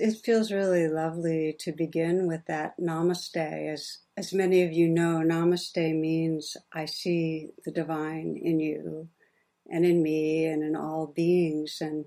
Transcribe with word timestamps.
It 0.00 0.16
feels 0.24 0.50
really 0.50 0.88
lovely 0.88 1.54
to 1.60 1.70
begin 1.70 2.26
with 2.26 2.46
that 2.46 2.74
namaste. 2.80 3.36
As, 3.36 3.98
as 4.16 4.32
many 4.32 4.64
of 4.64 4.72
you 4.72 4.88
know, 4.88 5.22
namaste 5.24 5.76
means 5.76 6.56
I 6.72 6.86
see 6.86 7.50
the 7.64 7.70
divine 7.70 8.36
in 8.42 8.58
you 8.58 9.08
and 9.70 9.86
in 9.86 10.02
me 10.02 10.46
and 10.46 10.64
in 10.64 10.74
all 10.74 11.06
beings. 11.06 11.78
And 11.80 12.06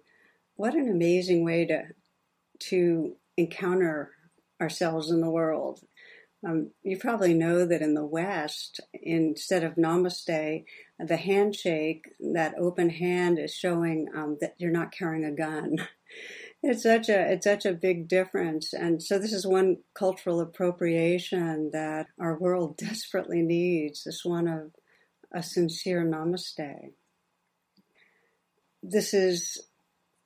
what 0.55 0.75
an 0.75 0.89
amazing 0.89 1.45
way 1.45 1.65
to, 1.65 1.83
to 2.59 3.15
encounter 3.37 4.11
ourselves 4.59 5.09
in 5.09 5.21
the 5.21 5.29
world. 5.29 5.79
Um, 6.45 6.71
you 6.83 6.97
probably 6.97 7.33
know 7.33 7.65
that 7.65 7.81
in 7.81 7.93
the 7.93 8.05
West, 8.05 8.81
instead 8.93 9.63
of 9.63 9.75
namaste, 9.75 10.65
the 10.99 11.17
handshake, 11.17 12.09
that 12.19 12.55
open 12.59 12.89
hand 12.89 13.39
is 13.39 13.55
showing 13.55 14.09
um, 14.13 14.37
that 14.41 14.55
you're 14.57 14.71
not 14.71 14.91
carrying 14.91 15.23
a 15.23 15.31
gun. 15.31 15.77
It's 16.63 16.83
such 16.83 17.07
a 17.07 17.31
it's 17.31 17.45
such 17.45 17.65
a 17.65 17.73
big 17.73 18.07
difference, 18.07 18.73
and 18.73 19.01
so 19.01 19.19
this 19.19 19.31
is 19.31 19.45
one 19.45 19.77
cultural 19.93 20.41
appropriation 20.41 21.69
that 21.71 22.07
our 22.19 22.37
world 22.37 22.77
desperately 22.79 23.41
needs. 23.41 24.03
This 24.03 24.25
one 24.25 24.47
of 24.47 24.71
a 25.31 25.43
sincere 25.43 26.03
namaste. 26.03 26.91
This 28.81 29.13
is 29.13 29.67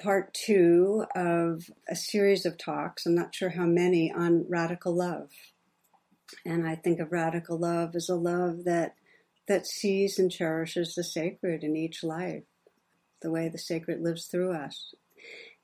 part 0.02 0.34
two 0.34 1.06
of 1.16 1.70
a 1.90 1.96
series 1.96 2.46
of 2.46 2.58
talks. 2.58 3.06
I'm 3.06 3.16
not 3.16 3.36
sure 3.36 3.50
how 3.50 3.66
many 3.66 4.12
on 4.12 4.46
radical 4.48 4.96
love, 4.96 5.32
and 6.46 6.66
I 6.66 6.76
think 6.76 7.00
of 7.00 7.12
radical 7.12 7.60
love 7.60 7.94
as 7.94 8.08
a 8.08 8.16
love 8.16 8.64
that 8.64 8.96
that 9.50 9.68
sees 9.68 10.18
and 10.18 10.32
cherishes 10.32 10.96
the 10.96 11.04
sacred 11.04 11.62
in 11.62 11.76
each 11.76 12.06
life, 12.06 12.44
the 13.22 13.32
way 13.32 13.50
the 13.50 13.58
sacred 13.58 14.00
lives 14.00 14.28
through 14.28 14.54
us. 14.54 14.94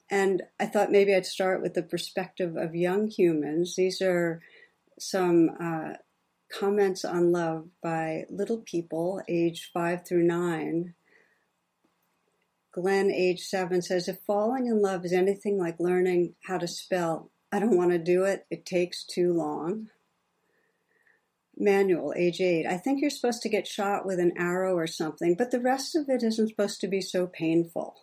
And 0.10 0.44
I 0.60 0.66
thought 0.66 0.92
maybe 0.92 1.14
I'd 1.14 1.26
start 1.26 1.62
with 1.62 1.74
the 1.74 1.84
perspective 1.84 2.56
of 2.56 2.76
young 2.76 3.08
humans. 3.08 3.76
These 3.76 4.02
are 4.02 4.42
some 5.00 5.50
uh, 5.60 5.94
comments 6.52 7.04
on 7.04 7.32
love 7.32 7.68
by 7.84 8.26
little 8.30 8.60
people, 8.60 9.22
age 9.28 9.70
five 9.74 10.08
through 10.08 10.24
nine. 10.24 10.94
Glenn, 12.72 13.12
age 13.12 13.42
seven, 13.42 13.82
says 13.82 14.08
If 14.08 14.20
falling 14.26 14.68
in 14.68 14.82
love 14.82 15.04
is 15.04 15.14
anything 15.14 15.58
like 15.58 15.80
learning 15.80 16.36
how 16.46 16.58
to 16.58 16.68
spell, 16.68 17.32
I 17.52 17.60
don't 17.60 17.78
want 17.78 17.92
to 17.92 17.98
do 17.98 18.24
it. 18.24 18.46
It 18.50 18.66
takes 18.66 19.04
too 19.04 19.34
long. 19.34 19.88
Manuel, 21.58 22.14
age 22.16 22.40
eight. 22.40 22.68
I 22.68 22.78
think 22.78 23.02
you're 23.02 23.10
supposed 23.10 23.42
to 23.42 23.50
get 23.50 23.68
shot 23.68 24.06
with 24.06 24.20
an 24.20 24.34
arrow 24.38 24.76
or 24.76 24.86
something, 24.86 25.36
but 25.36 25.50
the 25.50 25.60
rest 25.60 25.96
of 25.96 26.08
it 26.08 26.22
isn't 26.22 26.50
supposed 26.50 26.80
to 26.82 26.88
be 26.88 27.02
so 27.02 27.26
painful. 27.26 27.96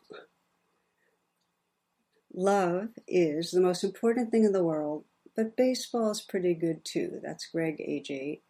Love 2.37 2.89
is 3.07 3.53
the 3.53 3.61
most 3.61 3.85
important 3.85 4.33
thing 4.33 4.43
in 4.43 4.51
the 4.51 4.65
world, 4.65 5.05
but 5.37 5.57
baseball 5.57 6.11
is 6.11 6.21
pretty 6.21 6.53
good 6.53 6.85
too. 6.85 7.21
That's 7.23 7.47
Greg, 7.47 7.81
age 7.81 8.11
8. 8.11 8.43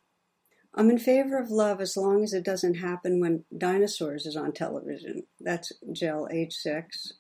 I'm 0.75 0.89
in 0.89 0.99
favor 0.99 1.39
of 1.39 1.51
love 1.51 1.83
as 1.83 1.95
long 1.95 2.25
as 2.25 2.33
it 2.33 2.45
doesn't 2.45 2.77
happen 2.77 3.21
when 3.21 3.45
dinosaurs 3.57 4.25
is 4.25 4.37
on 4.37 4.53
television. 4.53 5.25
That's 5.39 5.71
Jill, 5.93 6.29
age 6.33 6.55
6. 6.55 7.13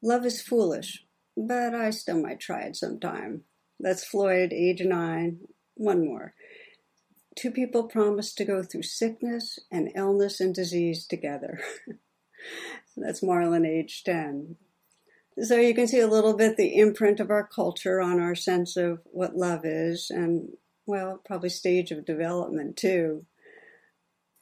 Love 0.00 0.24
is 0.24 0.40
foolish, 0.40 1.04
but 1.36 1.74
I 1.74 1.90
still 1.90 2.20
might 2.22 2.38
try 2.38 2.60
it 2.60 2.76
sometime. 2.76 3.42
That's 3.80 4.04
Floyd, 4.04 4.52
age 4.52 4.82
9. 4.82 5.40
One 5.74 6.04
more. 6.06 6.34
Two 7.36 7.50
people 7.50 7.88
promise 7.88 8.32
to 8.34 8.44
go 8.44 8.62
through 8.62 8.82
sickness 8.84 9.58
and 9.70 9.90
illness 9.96 10.38
and 10.38 10.54
disease 10.54 11.06
together. 11.06 11.58
That's 12.96 13.20
Marlon, 13.20 13.66
age 13.66 14.04
10. 14.04 14.56
So 15.40 15.56
you 15.56 15.74
can 15.74 15.86
see 15.86 16.00
a 16.00 16.08
little 16.08 16.36
bit 16.36 16.56
the 16.56 16.76
imprint 16.76 17.18
of 17.18 17.30
our 17.30 17.46
culture 17.46 18.00
on 18.00 18.20
our 18.20 18.34
sense 18.34 18.76
of 18.76 19.00
what 19.04 19.36
love 19.36 19.64
is, 19.64 20.10
and 20.10 20.50
well, 20.86 21.20
probably 21.24 21.48
stage 21.48 21.90
of 21.90 22.04
development 22.04 22.76
too. 22.76 23.24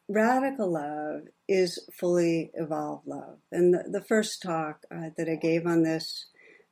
Radical 0.08 0.72
love 0.72 1.28
is 1.46 1.78
fully 1.96 2.50
evolved 2.54 3.06
love. 3.06 3.38
And 3.52 3.72
the, 3.72 3.84
the 3.86 4.00
first 4.00 4.42
talk 4.42 4.84
uh, 4.90 5.10
that 5.16 5.28
I 5.28 5.36
gave 5.36 5.66
on 5.66 5.84
this 5.84 6.26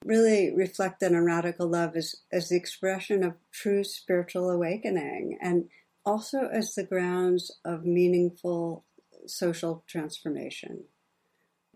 really 0.05 0.53
reflected 0.53 1.15
on 1.15 1.25
radical 1.25 1.69
love 1.69 1.95
as, 1.95 2.17
as 2.33 2.49
the 2.49 2.57
expression 2.57 3.23
of 3.23 3.37
true 3.53 3.85
spiritual 3.85 4.51
awakening 4.51 5.39
and 5.41 5.69
also 6.05 6.49
as 6.49 6.75
the 6.75 6.85
grounds 6.85 7.53
of 7.65 7.85
meaningful 7.85 8.85
social 9.27 9.85
transformation 9.87 10.85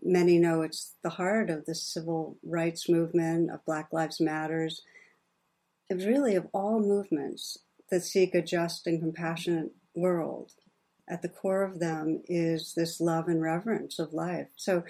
many 0.02 0.38
know 0.38 0.62
it's 0.62 0.94
the 1.02 1.10
heart 1.10 1.50
of 1.50 1.64
the 1.66 1.74
civil 1.74 2.38
rights 2.42 2.88
movement, 2.88 3.50
of 3.50 3.64
Black 3.64 3.92
Lives 3.92 4.20
Matters, 4.20 4.82
and 5.88 6.02
really 6.02 6.34
of 6.34 6.48
all 6.52 6.80
movements 6.80 7.58
that 7.90 8.02
seek 8.02 8.34
a 8.34 8.42
just 8.42 8.86
and 8.86 9.00
compassionate 9.00 9.72
world. 9.94 10.52
At 11.08 11.22
the 11.22 11.28
core 11.28 11.62
of 11.62 11.78
them 11.78 12.22
is 12.26 12.74
this 12.74 13.00
love 13.00 13.28
and 13.28 13.42
reverence 13.42 13.98
of 13.98 14.14
life. 14.14 14.48
So 14.56 14.84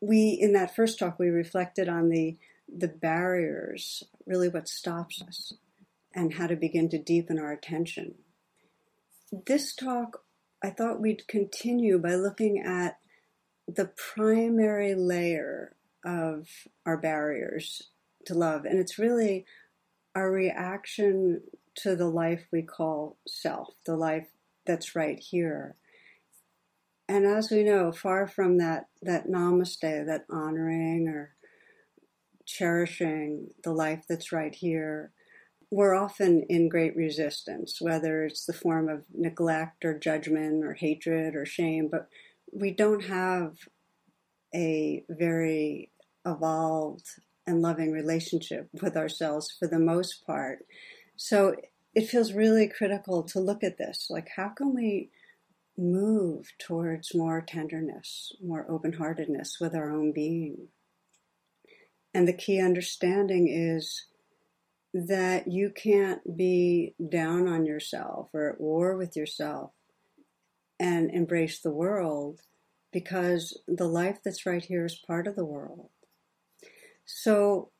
we 0.00 0.30
in 0.30 0.52
that 0.52 0.76
first 0.76 0.98
talk 0.98 1.18
we 1.18 1.28
reflected 1.28 1.88
on 1.88 2.08
the 2.10 2.36
the 2.68 2.88
barriers, 2.88 4.02
really 4.26 4.48
what 4.48 4.68
stops 4.68 5.22
us, 5.22 5.52
and 6.14 6.34
how 6.34 6.48
to 6.48 6.56
begin 6.56 6.88
to 6.90 6.98
deepen 6.98 7.38
our 7.38 7.52
attention. 7.52 8.16
This 9.46 9.74
talk 9.74 10.22
I 10.62 10.70
thought 10.70 11.00
we'd 11.00 11.28
continue 11.28 11.98
by 11.98 12.14
looking 12.14 12.58
at 12.58 12.98
the 13.68 13.90
primary 13.96 14.94
layer 14.94 15.76
of 16.04 16.48
our 16.84 16.96
barriers 16.96 17.90
to 18.26 18.34
love. 18.34 18.64
And 18.64 18.78
it's 18.78 18.98
really 18.98 19.44
our 20.14 20.30
reaction 20.30 21.42
to 21.76 21.96
the 21.96 22.08
life 22.08 22.46
we 22.50 22.62
call 22.62 23.18
self, 23.26 23.74
the 23.84 23.96
life 23.96 24.28
that's 24.64 24.96
right 24.96 25.18
here. 25.18 25.76
And 27.08 27.24
as 27.24 27.50
we 27.50 27.62
know, 27.62 27.92
far 27.92 28.26
from 28.26 28.58
that, 28.58 28.86
that 29.02 29.28
namaste, 29.28 30.06
that 30.06 30.24
honoring 30.30 31.08
or 31.08 31.34
cherishing 32.44 33.48
the 33.62 33.72
life 33.72 34.04
that's 34.08 34.32
right 34.32 34.54
here, 34.54 35.12
we're 35.70 35.94
often 35.94 36.44
in 36.48 36.68
great 36.68 36.96
resistance, 36.96 37.80
whether 37.80 38.24
it's 38.24 38.46
the 38.46 38.52
form 38.52 38.88
of 38.88 39.04
neglect 39.12 39.84
or 39.84 39.98
judgment 39.98 40.64
or 40.64 40.74
hatred 40.74 41.34
or 41.34 41.44
shame, 41.44 41.88
but 41.90 42.08
we 42.52 42.70
don't 42.70 43.04
have 43.04 43.56
a 44.54 45.04
very 45.08 45.90
evolved 46.24 47.06
and 47.46 47.62
loving 47.62 47.92
relationship 47.92 48.68
with 48.82 48.96
ourselves 48.96 49.54
for 49.56 49.68
the 49.68 49.78
most 49.78 50.26
part. 50.26 50.64
So 51.16 51.54
it 51.94 52.08
feels 52.08 52.32
really 52.32 52.68
critical 52.68 53.22
to 53.24 53.40
look 53.40 53.62
at 53.62 53.78
this. 53.78 54.08
Like, 54.10 54.28
how 54.36 54.48
can 54.48 54.74
we 54.74 55.10
move 55.78 56.52
towards 56.58 57.14
more 57.14 57.40
tenderness, 57.40 58.32
more 58.42 58.66
open 58.68 58.94
heartedness 58.94 59.58
with 59.60 59.74
our 59.74 59.90
own 59.90 60.12
being? 60.12 60.68
And 62.12 62.26
the 62.26 62.32
key 62.32 62.60
understanding 62.60 63.48
is 63.48 64.06
that 64.94 65.46
you 65.46 65.70
can't 65.70 66.36
be 66.36 66.94
down 67.10 67.46
on 67.46 67.66
yourself 67.66 68.28
or 68.32 68.50
at 68.50 68.60
war 68.60 68.96
with 68.96 69.16
yourself 69.16 69.72
and 70.78 71.10
embrace 71.10 71.60
the 71.60 71.70
world 71.70 72.40
because 72.92 73.58
the 73.66 73.88
life 73.88 74.18
that's 74.24 74.46
right 74.46 74.64
here 74.64 74.84
is 74.84 75.02
part 75.06 75.26
of 75.26 75.36
the 75.36 75.44
world. 75.44 75.90
So 77.04 77.70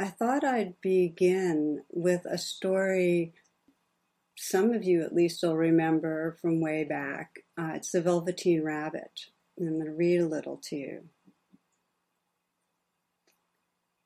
I 0.00 0.06
thought 0.06 0.44
I'd 0.44 0.80
begin 0.80 1.82
with 1.90 2.24
a 2.26 2.38
story 2.38 3.34
some 4.44 4.72
of 4.72 4.82
you 4.82 5.02
at 5.02 5.14
least 5.14 5.42
will 5.42 5.56
remember 5.56 6.36
from 6.40 6.60
way 6.60 6.82
back. 6.82 7.44
Uh, 7.56 7.72
it's 7.74 7.92
the 7.92 8.00
Velveteen 8.00 8.64
Rabbit. 8.64 9.20
I'm 9.56 9.74
going 9.74 9.84
to 9.84 9.92
read 9.92 10.20
a 10.20 10.26
little 10.26 10.58
to 10.64 10.76
you. 10.76 11.04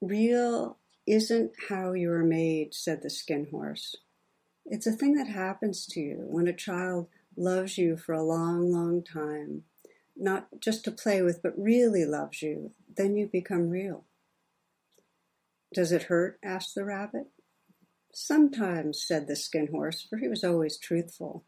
Real 0.03 0.79
isn't 1.07 1.53
how 1.71 1.93
you 1.93 2.13
are 2.13 2.23
made, 2.23 2.75
said 2.75 3.03
the 3.03 3.09
skin 3.09 3.47
horse. 3.51 3.97
It's 4.67 4.87
a 4.87 4.93
thing 4.93 5.15
that 5.15 5.29
happens 5.29 5.87
to 5.87 6.01
you 6.01 6.25
when 6.27 6.49
a 6.49 6.53
child 6.53 7.09
loves 7.37 7.79
you 7.79 7.97
for 7.97 8.13
a 8.13 8.23
long, 8.23 8.73
long 8.73 9.03
time 9.03 9.65
not 10.17 10.49
just 10.61 10.85
to 10.85 10.91
play 10.91 11.23
with, 11.23 11.43
but 11.43 11.59
really 11.59 12.05
loves 12.05 12.43
you, 12.43 12.73
then 12.97 13.17
you 13.17 13.27
become 13.27 13.69
real. 13.69 14.05
Does 15.75 15.93
it 15.93 16.05
hurt? 16.05 16.39
asked 16.43 16.75
the 16.75 16.85
rabbit. 16.85 17.27
Sometimes, 18.13 19.03
said 19.03 19.27
the 19.27 19.37
skin 19.37 19.69
horse, 19.69 20.01
for 20.01 20.17
he 20.17 20.27
was 20.27 20.43
always 20.43 20.79
truthful. 20.79 21.45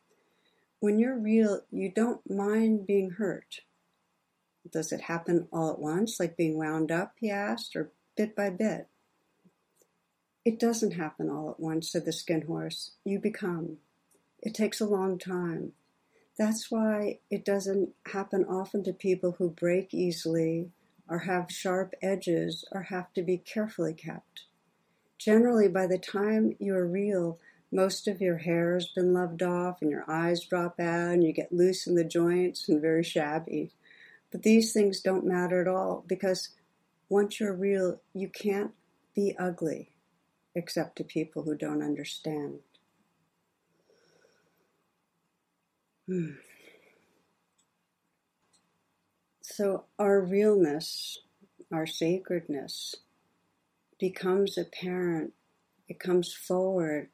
When 0.81 0.99
you're 0.99 1.19
real, 1.19 1.63
you 1.71 1.91
don't 1.91 2.29
mind 2.31 2.87
being 2.87 3.13
hurt. 3.13 3.61
Does 4.71 4.93
it 4.93 5.03
happen 5.03 5.49
all 5.51 5.71
at 5.73 5.79
once, 5.79 6.21
like 6.21 6.37
being 6.37 6.59
wound 6.59 6.93
up, 6.93 7.15
he 7.19 7.31
asked, 7.31 7.75
or 7.75 7.93
bit 8.17 8.37
by 8.37 8.51
bit? 8.51 8.89
It 10.45 10.61
doesn't 10.61 10.93
happen 10.93 11.31
all 11.31 11.51
at 11.51 11.61
once, 11.61 11.91
said 11.91 12.05
the 12.05 12.13
skin 12.13 12.43
horse. 12.43 12.93
You 13.03 13.19
become. 13.19 13.79
It 14.41 14.55
takes 14.55 14.81
a 14.81 14.87
long 14.87 15.19
time. 15.19 15.73
That's 16.39 16.71
why 16.71 17.19
it 17.31 17.45
doesn't 17.45 17.91
happen 18.13 18.45
often 18.45 18.85
to 18.85 18.93
people 18.93 19.33
who 19.33 19.51
break 19.51 19.93
easily 19.93 20.71
or 21.09 21.21
have 21.21 21.51
sharp 21.51 21.95
edges 22.01 22.65
or 22.71 22.83
have 22.83 23.13
to 23.15 23.23
be 23.23 23.39
carefully 23.39 23.93
kept. 23.93 24.45
Generally, 25.19 25.69
by 25.69 25.89
the 25.89 25.99
time 25.99 26.55
you're 26.61 26.87
real, 26.87 27.41
most 27.73 28.07
of 28.07 28.21
your 28.21 28.39
hair 28.39 28.75
has 28.75 28.87
been 28.87 29.13
loved 29.13 29.43
off 29.43 29.83
and 29.83 29.91
your 29.91 30.09
eyes 30.09 30.45
drop 30.45 30.79
out 30.79 31.15
and 31.15 31.25
you 31.25 31.33
get 31.33 31.53
loose 31.53 31.87
in 31.89 31.97
the 31.97 32.05
joints 32.05 32.69
and 32.69 32.81
very 32.81 33.03
shabby. 33.03 33.73
But 34.31 34.43
these 34.43 34.73
things 34.73 35.01
don't 35.01 35.27
matter 35.27 35.61
at 35.61 35.69
all 35.69 36.05
because 36.07 36.51
once 37.09 37.41
you're 37.41 37.55
real, 37.55 38.01
you 38.15 38.29
can't 38.29 38.73
be 39.15 39.35
ugly 39.39 39.91
except 40.55 40.97
to 40.97 41.05
people 41.05 41.43
who 41.43 41.57
don't 41.57 41.83
understand. 41.83 42.61
So, 49.43 49.87
our 49.99 50.21
realness, 50.21 51.19
our 51.73 51.87
sacredness, 51.87 52.95
becomes 53.99 54.57
apparent, 54.57 55.33
it 55.89 55.99
comes 55.99 56.33
forward 56.33 57.09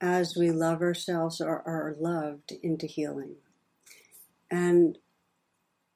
as 0.00 0.34
we 0.34 0.50
love 0.50 0.80
ourselves 0.80 1.42
or 1.42 1.62
are 1.66 1.94
loved 1.98 2.52
into 2.62 2.86
healing. 2.86 3.36
And 4.50 4.96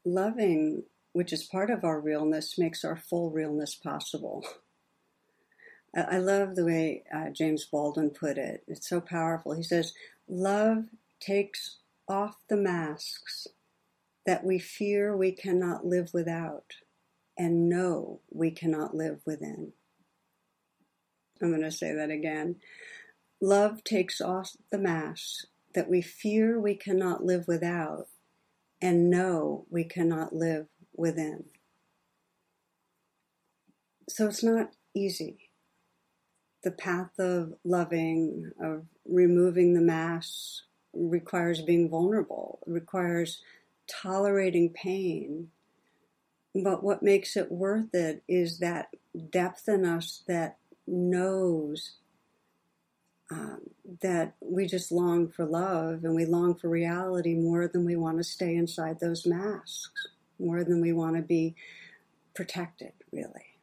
loving, 0.04 0.82
which 1.12 1.32
is 1.32 1.44
part 1.44 1.70
of 1.70 1.84
our 1.84 2.00
realness, 2.00 2.58
makes 2.58 2.84
our 2.84 2.96
full 2.96 3.30
realness 3.30 3.74
possible. 3.74 4.46
I 5.96 6.18
love 6.18 6.54
the 6.54 6.66
way 6.66 7.04
uh, 7.14 7.30
James 7.30 7.64
Baldwin 7.64 8.10
put 8.10 8.36
it. 8.36 8.62
It's 8.68 8.88
so 8.88 9.00
powerful. 9.00 9.54
He 9.54 9.62
says, 9.62 9.94
Love 10.28 10.84
takes 11.18 11.77
off 12.08 12.36
the 12.48 12.56
masks 12.56 13.46
that 14.26 14.44
we 14.44 14.58
fear 14.58 15.16
we 15.16 15.32
cannot 15.32 15.86
live 15.86 16.10
without 16.12 16.74
and 17.38 17.68
know 17.68 18.20
we 18.30 18.50
cannot 18.50 18.94
live 18.94 19.20
within. 19.24 19.72
I'm 21.40 21.50
going 21.50 21.62
to 21.62 21.70
say 21.70 21.94
that 21.94 22.10
again. 22.10 22.56
Love 23.40 23.84
takes 23.84 24.20
off 24.20 24.56
the 24.72 24.78
mask 24.78 25.46
that 25.74 25.88
we 25.88 26.02
fear 26.02 26.60
we 26.60 26.74
cannot 26.74 27.24
live 27.24 27.46
without 27.46 28.06
and 28.80 29.08
know 29.08 29.66
we 29.70 29.84
cannot 29.84 30.34
live 30.34 30.66
within. 30.96 31.44
So 34.08 34.26
it's 34.26 34.42
not 34.42 34.70
easy. 34.94 35.50
The 36.64 36.70
path 36.72 37.18
of 37.18 37.54
loving, 37.64 38.50
of 38.60 38.86
removing 39.04 39.74
the 39.74 39.80
masks, 39.80 40.62
requires 40.92 41.62
being 41.62 41.88
vulnerable, 41.88 42.60
requires 42.66 43.42
tolerating 43.88 44.70
pain. 44.70 45.48
But 46.54 46.82
what 46.82 47.02
makes 47.02 47.36
it 47.36 47.52
worth 47.52 47.94
it 47.94 48.22
is 48.28 48.58
that 48.58 48.88
depth 49.30 49.68
in 49.68 49.84
us 49.84 50.22
that 50.26 50.58
knows 50.86 51.92
um, 53.30 53.60
that 54.00 54.34
we 54.40 54.66
just 54.66 54.90
long 54.90 55.28
for 55.28 55.44
love 55.44 56.04
and 56.04 56.14
we 56.14 56.24
long 56.24 56.54
for 56.54 56.68
reality 56.68 57.34
more 57.34 57.68
than 57.68 57.84
we 57.84 57.94
want 57.94 58.18
to 58.18 58.24
stay 58.24 58.56
inside 58.56 59.00
those 59.00 59.26
masks, 59.26 60.08
more 60.38 60.64
than 60.64 60.80
we 60.80 60.92
want 60.92 61.16
to 61.16 61.22
be 61.22 61.54
protected, 62.34 62.92
really. 63.12 63.58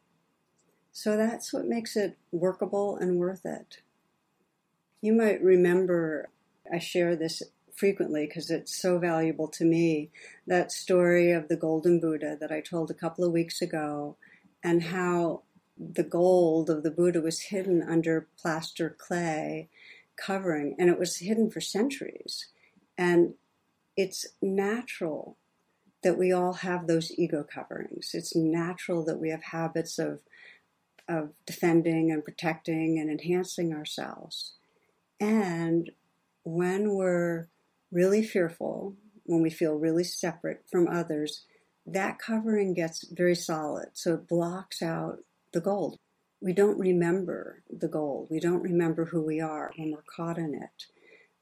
So 0.92 1.18
that's 1.18 1.52
what 1.52 1.66
makes 1.66 1.96
it 1.96 2.18
workable 2.32 2.96
and 2.96 3.18
worth 3.18 3.46
it. 3.46 3.80
You 5.02 5.14
might 5.14 5.42
remember 5.42 6.30
I 6.72 6.80
share 6.80 7.16
this 7.16 7.42
frequently 7.76 8.26
because 8.26 8.50
it's 8.50 8.76
so 8.76 8.98
valuable 8.98 9.48
to 9.50 9.66
me. 9.66 10.10
That 10.48 10.72
story 10.72 11.32
of 11.32 11.48
the 11.48 11.58
Golden 11.58 12.00
Buddha 12.00 12.38
that 12.40 12.52
I 12.52 12.62
told 12.62 12.90
a 12.90 12.96
couple 12.96 13.26
of 13.26 13.32
weeks 13.32 13.62
ago, 13.62 14.18
and 14.64 14.84
how 14.84 15.44
the 15.78 16.04
gold 16.04 16.70
of 16.70 16.84
the 16.84 16.92
Buddha 16.92 17.22
was 17.22 17.42
hidden 17.42 17.84
under 17.84 18.28
plaster 18.40 18.96
clay 18.98 19.70
covering, 20.16 20.76
and 20.80 20.90
it 20.90 20.98
was 20.98 21.18
hidden 21.18 21.52
for 21.52 21.62
centuries. 21.62 22.48
And 22.98 23.34
it's 23.98 24.26
natural 24.42 25.38
that 26.02 26.18
we 26.18 26.32
all 26.32 26.54
have 26.54 26.88
those 26.88 27.12
ego 27.18 27.44
coverings. 27.44 28.12
It's 28.14 28.36
natural 28.36 29.04
that 29.06 29.20
we 29.20 29.30
have 29.30 29.44
habits 29.44 30.00
of 30.00 30.22
of 31.08 31.30
defending 31.46 32.12
and 32.12 32.24
protecting 32.24 32.98
and 33.00 33.10
enhancing 33.10 33.74
ourselves. 33.74 34.54
And 35.20 35.92
when 36.46 36.94
we're 36.94 37.50
really 37.92 38.24
fearful, 38.24 38.96
when 39.26 39.42
we 39.42 39.50
feel 39.50 39.76
really 39.76 40.04
separate 40.04 40.64
from 40.72 40.88
others, 40.88 41.44
that 41.86 42.20
covering 42.20 42.74
gets 42.74 43.08
very 43.10 43.36
solid. 43.36 43.90
So 43.94 44.14
it 44.14 44.28
blocks 44.28 44.82
out 44.82 45.20
the 45.52 45.60
gold. 45.60 45.98
We 46.40 46.54
don't 46.54 46.80
remember 46.80 47.64
the 47.70 47.88
gold. 47.88 48.28
We 48.30 48.40
don't 48.40 48.62
remember 48.62 49.06
who 49.06 49.22
we 49.22 49.42
are 49.42 49.72
when 49.76 49.92
we're 49.92 50.04
caught 50.16 50.38
in 50.38 50.54
it. 50.54 50.86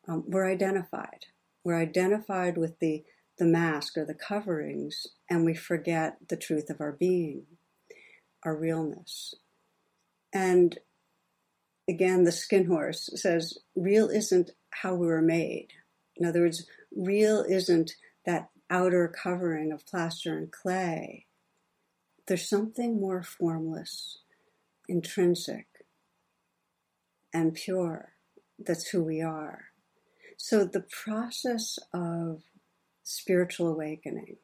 Um, 0.07 0.23
we're 0.27 0.49
identified. 0.49 1.25
We're 1.63 1.79
identified 1.79 2.57
with 2.57 2.79
the, 2.79 3.03
the 3.37 3.45
mask 3.45 3.97
or 3.97 4.05
the 4.05 4.13
coverings, 4.13 5.07
and 5.29 5.45
we 5.45 5.53
forget 5.53 6.17
the 6.29 6.37
truth 6.37 6.69
of 6.69 6.79
our 6.79 6.91
being, 6.91 7.43
our 8.43 8.55
realness. 8.55 9.33
And 10.33 10.77
again, 11.87 12.23
the 12.23 12.31
skin 12.31 12.65
horse 12.65 13.09
says, 13.15 13.57
real 13.75 14.09
isn't 14.09 14.51
how 14.69 14.95
we 14.95 15.07
were 15.07 15.21
made. 15.21 15.69
In 16.15 16.25
other 16.25 16.41
words, 16.41 16.65
real 16.95 17.43
isn't 17.47 17.91
that 18.25 18.49
outer 18.69 19.07
covering 19.07 19.71
of 19.71 19.85
plaster 19.85 20.37
and 20.37 20.51
clay. 20.51 21.25
There's 22.27 22.47
something 22.47 22.99
more 22.99 23.21
formless, 23.21 24.19
intrinsic, 24.87 25.67
and 27.33 27.53
pure 27.53 28.13
that's 28.59 28.87
who 28.89 29.03
we 29.03 29.21
are. 29.21 29.65
So 30.37 30.63
the 30.65 30.85
process 31.03 31.77
of 31.93 32.43
spiritual 33.03 33.67
awakening 33.67 34.37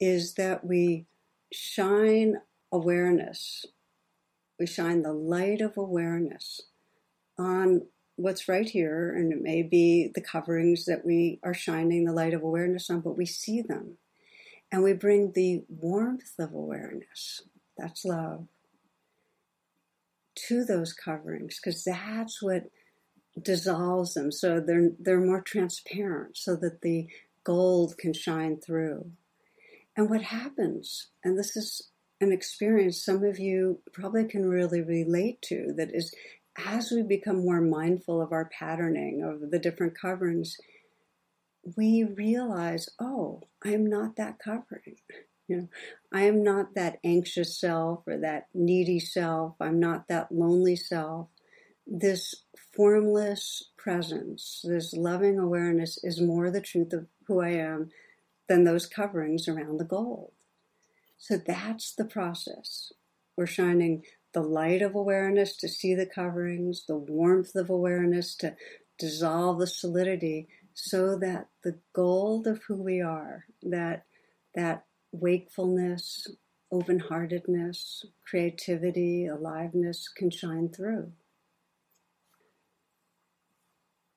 is 0.00 0.34
that 0.34 0.64
we 0.64 1.06
shine 1.52 2.36
awareness, 2.72 3.66
we 4.58 4.66
shine 4.66 5.02
the 5.02 5.12
light 5.12 5.60
of 5.60 5.76
awareness 5.76 6.62
on 7.38 7.82
what's 8.16 8.48
right 8.48 8.68
here, 8.68 9.14
and 9.14 9.32
it 9.32 9.40
may 9.40 9.62
be 9.62 10.10
the 10.12 10.20
coverings 10.20 10.84
that 10.86 11.04
we 11.04 11.38
are 11.44 11.54
shining 11.54 12.04
the 12.04 12.12
light 12.12 12.34
of 12.34 12.42
awareness 12.42 12.90
on, 12.90 13.00
but 13.00 13.16
we 13.16 13.26
see 13.26 13.62
them. 13.62 13.96
And 14.72 14.82
we 14.82 14.92
bring 14.92 15.32
the 15.32 15.62
warmth 15.68 16.32
of 16.38 16.52
awareness, 16.52 17.42
that's 17.76 18.04
love, 18.04 18.48
to 20.48 20.64
those 20.64 20.92
coverings, 20.92 21.58
because 21.58 21.84
that's 21.84 22.42
what 22.42 22.64
dissolves 23.40 24.14
them. 24.14 24.32
So 24.32 24.60
they're, 24.60 24.90
they're 24.98 25.20
more 25.20 25.40
transparent, 25.40 26.36
so 26.36 26.56
that 26.56 26.80
the 26.82 27.06
gold 27.44 27.96
can 27.96 28.12
shine 28.12 28.56
through. 28.56 29.12
And 29.96 30.10
what 30.10 30.22
happens, 30.22 31.08
and 31.24 31.38
this 31.38 31.56
is 31.56 31.87
an 32.20 32.32
experience 32.32 33.04
some 33.04 33.22
of 33.24 33.38
you 33.38 33.80
probably 33.92 34.24
can 34.24 34.48
really 34.48 34.80
relate 34.80 35.40
to, 35.42 35.72
that 35.76 35.94
is 35.94 36.14
as 36.66 36.90
we 36.90 37.02
become 37.02 37.44
more 37.44 37.60
mindful 37.60 38.20
of 38.20 38.32
our 38.32 38.46
patterning 38.46 39.22
of 39.22 39.50
the 39.50 39.58
different 39.58 39.98
coverings, 39.98 40.56
we 41.76 42.04
realize, 42.04 42.88
oh, 43.00 43.42
I'm 43.64 43.86
not 43.86 44.16
that 44.16 44.38
covering. 44.38 44.96
You 45.46 45.56
know, 45.56 45.68
I 46.12 46.22
am 46.22 46.42
not 46.42 46.74
that 46.74 46.98
anxious 47.04 47.58
self 47.58 48.06
or 48.06 48.18
that 48.18 48.48
needy 48.52 49.00
self. 49.00 49.54
I'm 49.60 49.80
not 49.80 50.08
that 50.08 50.32
lonely 50.32 50.76
self. 50.76 51.28
This 51.86 52.34
formless 52.74 53.70
presence, 53.78 54.60
this 54.62 54.92
loving 54.92 55.38
awareness 55.38 55.98
is 56.02 56.20
more 56.20 56.50
the 56.50 56.60
truth 56.60 56.92
of 56.92 57.06
who 57.26 57.40
I 57.40 57.50
am 57.50 57.90
than 58.48 58.64
those 58.64 58.86
coverings 58.86 59.48
around 59.48 59.78
the 59.78 59.84
gold. 59.84 60.32
So 61.18 61.36
that's 61.36 61.94
the 61.94 62.04
process. 62.04 62.92
We're 63.36 63.46
shining 63.46 64.04
the 64.32 64.42
light 64.42 64.82
of 64.82 64.94
awareness 64.94 65.56
to 65.56 65.68
see 65.68 65.94
the 65.94 66.06
coverings, 66.06 66.84
the 66.86 66.96
warmth 66.96 67.54
of 67.54 67.68
awareness 67.70 68.34
to 68.36 68.54
dissolve 68.98 69.58
the 69.58 69.66
solidity 69.66 70.48
so 70.74 71.18
that 71.18 71.48
the 71.64 71.78
gold 71.92 72.46
of 72.46 72.62
who 72.68 72.82
we 72.82 73.00
are, 73.00 73.44
that 73.62 74.04
that 74.54 74.84
wakefulness, 75.12 76.26
open-heartedness, 76.70 78.04
creativity, 78.26 79.26
aliveness 79.26 80.08
can 80.08 80.30
shine 80.30 80.68
through. 80.68 81.12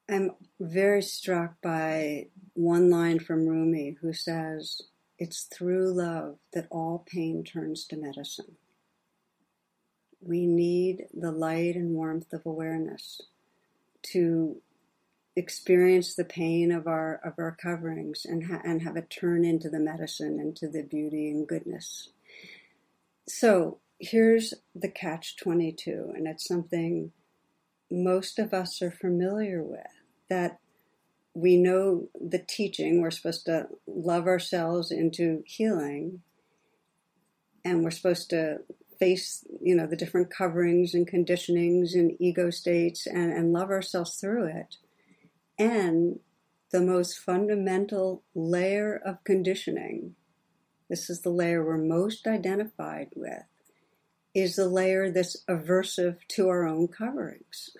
I'm 0.10 0.32
very 0.60 1.02
struck 1.02 1.56
by 1.62 2.28
one 2.54 2.90
line 2.90 3.20
from 3.20 3.48
Rumi 3.48 3.98
who 4.02 4.14
says, 4.14 4.82
It's 5.22 5.44
through 5.44 5.94
love 5.94 6.38
that 6.52 6.66
all 6.72 7.06
pain 7.06 7.44
turns 7.44 7.86
to 7.86 7.96
medicine. 7.96 8.56
We 10.20 10.48
need 10.48 11.06
the 11.14 11.32
light 11.32 11.76
and 11.76 11.94
warmth 11.94 12.34
of 12.34 12.44
awareness 12.44 13.22
to 14.14 14.64
experience 15.36 16.16
the 16.16 16.26
pain 16.26 16.72
of 16.72 16.88
our 16.88 17.22
of 17.24 17.34
our 17.38 17.56
coverings 17.62 18.26
and 18.26 18.48
ha- 18.48 18.64
and 18.66 18.82
have 18.82 18.98
it 18.98 19.12
turn 19.12 19.46
into 19.46 19.70
the 19.70 19.80
medicine 19.80 20.40
into 20.40 20.68
the 20.68 20.82
beauty 20.82 21.30
and 21.30 21.48
goodness. 21.48 22.10
So 23.28 23.78
here's 24.00 24.56
the 24.74 24.90
catch 24.90 25.38
22 25.38 26.14
and 26.16 26.28
it's 26.28 26.48
something 26.48 27.12
most 27.92 28.40
of 28.40 28.56
us 28.56 28.82
are 28.82 28.90
familiar 28.90 29.62
with 29.62 29.86
that 30.30 30.58
we 31.34 31.58
know 31.58 32.10
the 32.20 32.40
teaching. 32.40 33.02
We're 33.02 33.12
supposed 33.12 33.46
to 33.46 33.68
love 33.88 34.28
ourselves 34.28 34.92
into 34.92 35.44
healing. 35.46 36.22
And 37.64 37.84
we're 37.84 37.92
supposed 37.92 38.30
to 38.32 38.60
face 39.00 39.44
you 39.60 39.76
know 39.76 39.88
the 39.88 39.96
different 39.96 40.30
coverings 40.30 40.94
and 40.94 41.10
conditionings 41.10 41.96
and 41.96 42.16
ego 42.20 42.52
states 42.52 43.08
and, 43.08 43.34
and 43.34 43.52
love 43.52 43.70
ourselves 43.70 44.16
through 44.16 44.46
it. 44.46 44.76
And 45.58 46.20
the 46.72 46.82
most 46.82 47.18
fundamental 47.18 48.24
layer 48.36 48.96
of 48.96 49.24
conditioning 49.24 50.16
this 50.92 51.10
is 51.10 51.22
the 51.22 51.30
layer 51.30 51.64
we're 51.64 51.78
most 51.78 52.28
identified 52.28 53.08
with 53.16 53.44
is 54.34 54.56
the 54.56 54.68
layer 54.68 55.10
that's 55.10 55.42
aversive 55.50 56.18
to 56.28 56.50
our 56.50 56.68
own 56.68 56.88
coverings 56.88 57.72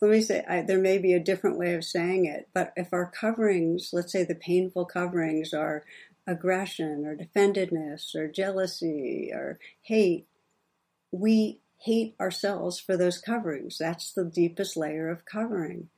let 0.00 0.10
me 0.10 0.20
say, 0.20 0.44
I, 0.48 0.62
there 0.62 0.78
may 0.78 0.98
be 0.98 1.14
a 1.14 1.20
different 1.20 1.58
way 1.58 1.74
of 1.74 1.84
saying 1.84 2.26
it, 2.26 2.48
but 2.52 2.72
if 2.76 2.92
our 2.92 3.10
coverings, 3.10 3.90
let's 3.92 4.12
say 4.12 4.24
the 4.24 4.34
painful 4.34 4.84
coverings 4.84 5.54
are 5.54 5.84
aggression 6.26 7.04
or 7.06 7.14
defendedness 7.14 8.14
or 8.14 8.28
jealousy 8.28 9.30
or 9.32 9.58
hate, 9.82 10.26
we 11.12 11.60
hate 11.78 12.14
ourselves 12.20 12.80
for 12.80 12.96
those 12.96 13.18
coverings. 13.18 13.78
That's 13.78 14.12
the 14.12 14.24
deepest 14.24 14.76
layer 14.76 15.08
of 15.08 15.24
covering. 15.24 15.88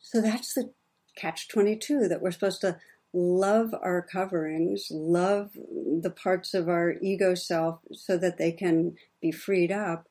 So 0.00 0.20
that's 0.20 0.54
the 0.54 0.72
catch 1.16 1.48
22 1.48 2.08
that 2.08 2.20
we're 2.20 2.30
supposed 2.30 2.60
to 2.62 2.78
love 3.12 3.74
our 3.82 4.02
coverings, 4.02 4.88
love 4.90 5.50
the 5.54 6.14
parts 6.14 6.54
of 6.54 6.68
our 6.68 6.94
ego 7.00 7.34
self 7.34 7.80
so 7.92 8.16
that 8.18 8.38
they 8.38 8.52
can 8.52 8.96
be 9.20 9.32
freed 9.32 9.72
up. 9.72 10.08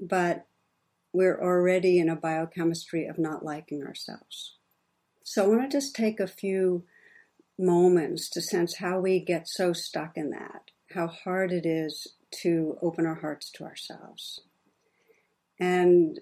But 0.00 0.46
we're 1.12 1.40
already 1.40 1.98
in 1.98 2.08
a 2.08 2.16
biochemistry 2.16 3.06
of 3.06 3.18
not 3.18 3.44
liking 3.44 3.82
ourselves. 3.82 4.56
So 5.24 5.44
I 5.44 5.48
want 5.48 5.70
to 5.70 5.76
just 5.76 5.94
take 5.94 6.20
a 6.20 6.26
few 6.26 6.84
moments 7.58 8.28
to 8.30 8.40
sense 8.40 8.76
how 8.76 9.00
we 9.00 9.20
get 9.20 9.48
so 9.48 9.72
stuck 9.72 10.16
in 10.16 10.30
that, 10.30 10.70
how 10.94 11.06
hard 11.08 11.52
it 11.52 11.66
is 11.66 12.06
to 12.42 12.78
open 12.82 13.04
our 13.04 13.16
hearts 13.16 13.50
to 13.52 13.64
ourselves. 13.64 14.40
And 15.58 16.20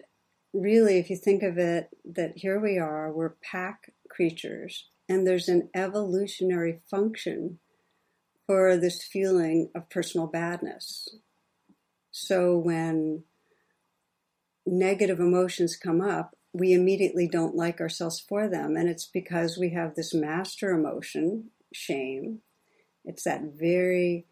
really, 0.53 0.99
if 0.99 1.11
you 1.11 1.17
think 1.17 1.43
of 1.43 1.59
it, 1.59 1.91
that 2.05 2.39
here 2.39 2.59
we 2.59 2.79
are, 2.79 3.13
we're 3.13 3.37
pack 3.43 3.93
creatures, 4.09 4.89
and 5.09 5.27
there's 5.27 5.49
an 5.49 5.69
evolutionary 5.75 6.81
function 6.91 7.59
for 8.47 8.77
this 8.77 9.05
feeling 9.05 9.71
of 9.75 9.91
personal 9.91 10.27
badness. 10.27 11.09
So 12.11 12.57
when 12.57 13.25
negative 14.67 15.21
emotions 15.21 15.77
come 15.77 16.01
up, 16.01 16.37
we 16.53 16.73
immediately 16.73 17.29
don't 17.29 17.55
like 17.55 17.81
ourselves 17.81 18.19
for 18.19 18.49
them. 18.49 18.77
And 18.77 18.89
it's 18.89 19.07
because 19.07 19.59
we 19.59 19.71
have 19.71 19.95
this 19.95 20.15
master 20.15 20.71
emotion, 20.71 21.51
shame. 21.73 22.41
It's 23.05 23.25
that 23.25 23.43
very 23.59 24.27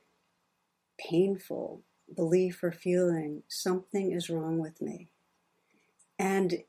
painful 0.98 1.82
belief 2.14 2.62
or 2.62 2.72
feeling 2.72 3.42
something 3.48 4.12
is 4.12 4.30
wrong 4.30 4.58
with 4.58 4.80
me. 4.80 5.10
And 6.18 6.62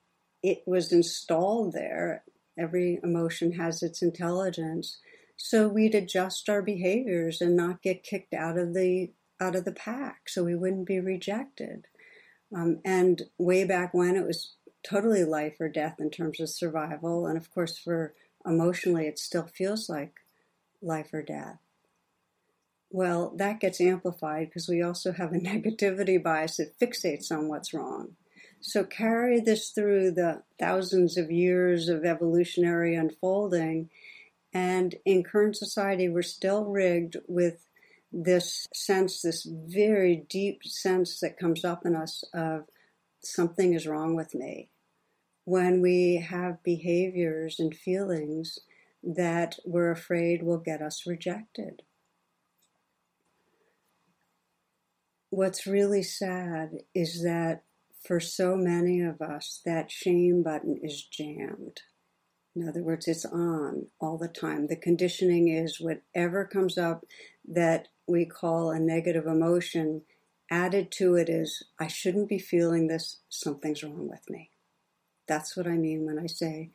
it 0.43 0.63
was 0.65 0.91
installed 0.91 1.73
there. 1.73 2.23
Every 2.57 2.99
emotion 3.03 3.53
has 3.53 3.81
its 3.81 4.01
intelligence. 4.01 4.99
So 5.37 5.67
we'd 5.67 5.95
adjust 5.95 6.49
our 6.49 6.61
behaviors 6.61 7.41
and 7.41 7.55
not 7.55 7.81
get 7.81 8.03
kicked 8.03 8.33
out 8.33 8.57
of 8.57 8.73
the 8.73 9.11
out 9.41 9.55
of 9.55 9.65
the 9.65 9.73
pack 9.73 10.29
so 10.29 10.45
we 10.45 10.55
wouldn't 10.55 10.87
be 10.87 10.99
rejected. 10.99 11.87
Um, 12.55 12.79
and 12.85 13.23
way 13.37 13.65
back 13.65 13.93
when 13.93 14.15
it 14.15 14.25
was 14.25 14.53
totally 14.81 15.25
life 15.25 15.59
or 15.59 15.67
death 15.67 15.95
in 15.99 16.09
terms 16.09 16.39
of 16.39 16.49
survival. 16.49 17.27
And 17.27 17.37
of 17.37 17.51
course, 17.51 17.77
for 17.77 18.13
emotionally, 18.45 19.07
it 19.07 19.19
still 19.19 19.45
feels 19.45 19.89
like 19.89 20.13
life 20.81 21.13
or 21.13 21.21
death. 21.21 21.57
Well, 22.89 23.33
that 23.35 23.59
gets 23.59 23.81
amplified 23.81 24.47
because 24.47 24.69
we 24.69 24.81
also 24.81 25.11
have 25.11 25.33
a 25.33 25.37
negativity 25.39 26.21
bias 26.21 26.57
that 26.57 26.79
fixates 26.79 27.29
on 27.29 27.49
what's 27.49 27.73
wrong. 27.73 28.15
So 28.61 28.85
carry 28.85 29.41
this 29.41 29.71
through 29.71 30.11
the 30.11 30.43
thousands 30.57 31.17
of 31.17 31.29
years 31.29 31.89
of 31.89 32.05
evolutionary 32.05 32.95
unfolding. 32.95 33.89
And 34.53 34.95
in 35.03 35.23
current 35.23 35.57
society, 35.57 36.07
we're 36.07 36.21
still 36.21 36.63
rigged 36.63 37.17
with 37.27 37.64
this 38.17 38.65
sense, 38.73 39.21
this 39.21 39.45
very 39.45 40.25
deep 40.29 40.63
sense 40.63 41.19
that 41.19 41.37
comes 41.37 41.65
up 41.65 41.85
in 41.85 41.95
us 41.95 42.23
of 42.33 42.63
something 43.21 43.73
is 43.73 43.85
wrong 43.85 44.15
with 44.15 44.33
me. 44.33 44.69
When 45.43 45.81
we 45.81 46.25
have 46.27 46.63
behaviors 46.63 47.59
and 47.59 47.75
feelings 47.75 48.59
that 49.03 49.59
we're 49.65 49.91
afraid 49.91 50.43
will 50.43 50.59
get 50.59 50.81
us 50.81 51.03
rejected. 51.05 51.81
What's 55.29 55.67
really 55.67 56.01
sad 56.01 56.69
is 56.95 57.21
that 57.23 57.63
for 58.01 58.21
so 58.21 58.55
many 58.55 59.01
of 59.01 59.21
us, 59.21 59.61
that 59.65 59.91
shame 59.91 60.41
button 60.41 60.79
is 60.81 61.03
jammed. 61.03 61.81
In 62.55 62.67
other 62.67 62.81
words, 62.81 63.07
it's 63.07 63.25
on 63.25 63.87
all 63.99 64.17
the 64.17 64.29
time. 64.29 64.67
The 64.67 64.77
conditioning 64.77 65.49
is 65.49 65.81
whatever 65.81 66.45
comes 66.45 66.77
up 66.77 67.03
that 67.45 67.89
we 68.07 68.25
call 68.25 68.71
a 68.71 68.79
negative 68.79 69.25
emotion, 69.25 70.03
added 70.51 70.91
to 70.91 71.15
it 71.15 71.29
is, 71.29 71.63
I 71.79 71.87
shouldn't 71.87 72.29
be 72.29 72.39
feeling 72.39 72.87
this, 72.87 73.19
something's 73.29 73.83
wrong 73.83 74.07
with 74.07 74.29
me. 74.29 74.51
That's 75.27 75.57
what 75.57 75.67
I 75.67 75.77
mean 75.77 76.05
when 76.05 76.19
I 76.19 76.27
say 76.27 76.71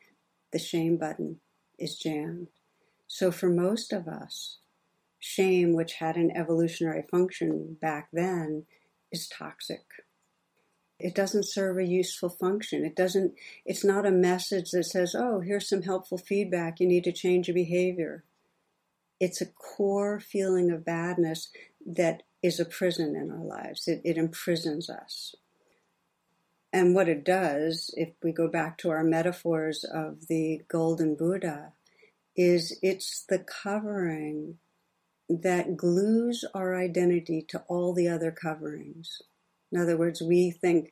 the 0.51 0.59
shame 0.59 0.97
button 0.97 1.39
is 1.79 1.95
jammed. 1.95 2.49
So 3.07 3.31
for 3.31 3.49
most 3.49 3.93
of 3.93 4.07
us, 4.07 4.57
shame, 5.19 5.73
which 5.73 5.93
had 5.95 6.17
an 6.17 6.31
evolutionary 6.35 7.03
function 7.09 7.77
back 7.81 8.09
then, 8.11 8.65
is 9.11 9.27
toxic. 9.27 9.83
It 10.99 11.15
doesn't 11.15 11.47
serve 11.47 11.77
a 11.77 11.85
useful 11.85 12.29
function. 12.29 12.85
It 12.85 12.95
doesn't, 12.95 13.33
it's 13.65 13.83
not 13.83 14.05
a 14.05 14.11
message 14.11 14.71
that 14.71 14.83
says, 14.85 15.15
oh, 15.17 15.39
here's 15.39 15.67
some 15.67 15.81
helpful 15.81 16.17
feedback. 16.17 16.79
You 16.79 16.87
need 16.87 17.03
to 17.05 17.11
change 17.11 17.47
your 17.47 17.55
behavior 17.55 18.23
it's 19.21 19.39
a 19.39 19.45
core 19.45 20.19
feeling 20.19 20.71
of 20.71 20.83
badness 20.83 21.51
that 21.85 22.23
is 22.41 22.59
a 22.59 22.65
prison 22.65 23.15
in 23.15 23.29
our 23.29 23.45
lives. 23.45 23.87
It, 23.87 24.01
it 24.03 24.17
imprisons 24.17 24.89
us. 24.89 25.35
And 26.73 26.95
what 26.95 27.07
it 27.07 27.23
does, 27.23 27.93
if 27.95 28.09
we 28.23 28.31
go 28.31 28.47
back 28.47 28.79
to 28.79 28.89
our 28.89 29.03
metaphors 29.03 29.83
of 29.83 30.27
the 30.27 30.61
golden 30.67 31.15
Buddha, 31.15 31.73
is 32.35 32.79
it's 32.81 33.23
the 33.29 33.37
covering 33.37 34.57
that 35.29 35.77
glues 35.77 36.43
our 36.55 36.75
identity 36.75 37.45
to 37.49 37.59
all 37.67 37.93
the 37.93 38.07
other 38.07 38.31
coverings. 38.31 39.21
In 39.71 39.79
other 39.79 39.97
words, 39.97 40.21
we 40.21 40.49
think 40.49 40.91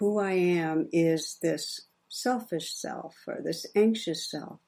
who 0.00 0.18
I 0.18 0.32
am 0.32 0.88
is 0.92 1.38
this 1.40 1.82
selfish 2.08 2.74
self 2.74 3.18
or 3.28 3.40
this 3.40 3.66
anxious 3.76 4.28
self, 4.28 4.58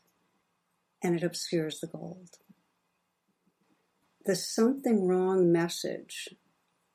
and 1.02 1.16
it 1.16 1.24
obscures 1.24 1.80
the 1.80 1.88
gold 1.88 2.38
the 4.24 4.36
something 4.36 5.06
wrong 5.06 5.52
message, 5.52 6.30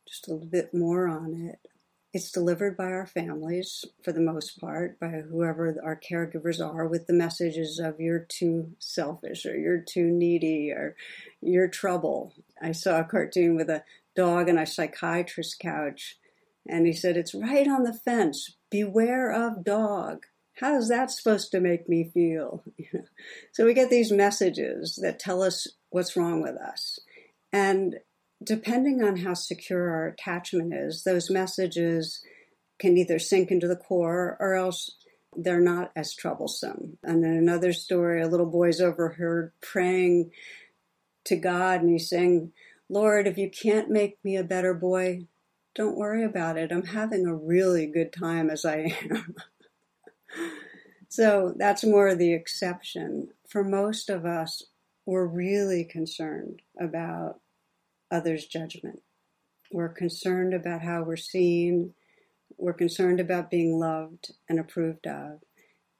just 0.07 0.27
a 0.27 0.33
little 0.33 0.47
bit 0.47 0.73
more 0.73 1.07
on 1.07 1.33
it. 1.33 1.59
It's 2.11 2.31
delivered 2.31 2.75
by 2.75 2.85
our 2.85 3.05
families 3.05 3.85
for 4.03 4.11
the 4.11 4.19
most 4.19 4.59
part, 4.59 4.99
by 4.99 5.09
whoever 5.29 5.75
our 5.83 5.99
caregivers 5.99 6.59
are, 6.59 6.87
with 6.87 7.05
the 7.05 7.13
messages 7.13 7.77
of 7.77 7.99
you're 7.99 8.25
too 8.27 8.71
selfish 8.79 9.45
or 9.45 9.55
you're 9.55 9.81
too 9.81 10.09
needy 10.09 10.71
or 10.71 10.95
you're 11.39 11.67
trouble. 11.67 12.33
I 12.59 12.71
saw 12.71 12.99
a 12.99 13.03
cartoon 13.03 13.55
with 13.55 13.69
a 13.69 13.83
dog 14.15 14.49
on 14.49 14.57
a 14.57 14.65
psychiatrist's 14.65 15.53
couch, 15.53 16.17
and 16.67 16.87
he 16.87 16.93
said, 16.93 17.15
It's 17.15 17.35
right 17.35 17.67
on 17.67 17.83
the 17.83 17.93
fence. 17.93 18.55
Beware 18.71 19.31
of 19.31 19.63
dog. 19.63 20.25
How's 20.59 20.89
that 20.89 21.11
supposed 21.11 21.51
to 21.51 21.59
make 21.59 21.87
me 21.87 22.09
feel? 22.11 22.63
so 23.53 23.65
we 23.65 23.75
get 23.75 23.91
these 23.91 24.11
messages 24.11 24.99
that 25.01 25.19
tell 25.19 25.43
us 25.43 25.67
what's 25.89 26.17
wrong 26.17 26.41
with 26.41 26.57
us. 26.57 26.99
And 27.51 27.95
depending 28.43 29.03
on 29.03 29.17
how 29.17 29.33
secure 29.33 29.89
our 29.89 30.07
attachment 30.07 30.73
is, 30.73 31.03
those 31.03 31.29
messages 31.29 32.21
can 32.77 32.97
either 32.97 33.19
sink 33.19 33.51
into 33.51 33.67
the 33.67 33.75
core 33.75 34.37
or 34.39 34.53
else 34.53 34.91
they're 35.35 35.61
not 35.61 35.91
as 35.95 36.15
troublesome. 36.15 36.97
And 37.03 37.23
then 37.23 37.33
another 37.33 37.73
story, 37.73 38.21
a 38.21 38.27
little 38.27 38.45
boy's 38.45 38.81
overheard 38.81 39.51
praying 39.61 40.31
to 41.25 41.35
God 41.35 41.81
and 41.81 41.89
he's 41.91 42.09
saying, 42.09 42.51
Lord, 42.89 43.27
if 43.27 43.37
you 43.37 43.49
can't 43.49 43.89
make 43.89 44.17
me 44.23 44.35
a 44.35 44.43
better 44.43 44.73
boy, 44.73 45.27
don't 45.75 45.97
worry 45.97 46.23
about 46.23 46.57
it. 46.57 46.71
I'm 46.71 46.85
having 46.85 47.27
a 47.27 47.35
really 47.35 47.85
good 47.85 48.11
time 48.11 48.49
as 48.49 48.65
I 48.65 48.95
am. 49.09 49.35
so 51.09 51.53
that's 51.55 51.83
more 51.83 52.15
the 52.15 52.33
exception. 52.33 53.29
For 53.47 53.63
most 53.63 54.09
of 54.09 54.25
us, 54.25 54.63
we're 55.09 55.25
really 55.25 55.83
concerned 55.83 56.61
about 56.79 57.39
others' 58.11 58.45
judgment. 58.45 59.01
We're 59.71 59.89
concerned 59.89 60.53
about 60.53 60.83
how 60.83 61.01
we're 61.01 61.17
seen. 61.17 61.95
We're 62.59 62.73
concerned 62.73 63.19
about 63.19 63.49
being 63.49 63.79
loved 63.79 64.33
and 64.47 64.59
approved 64.59 65.07
of. 65.07 65.39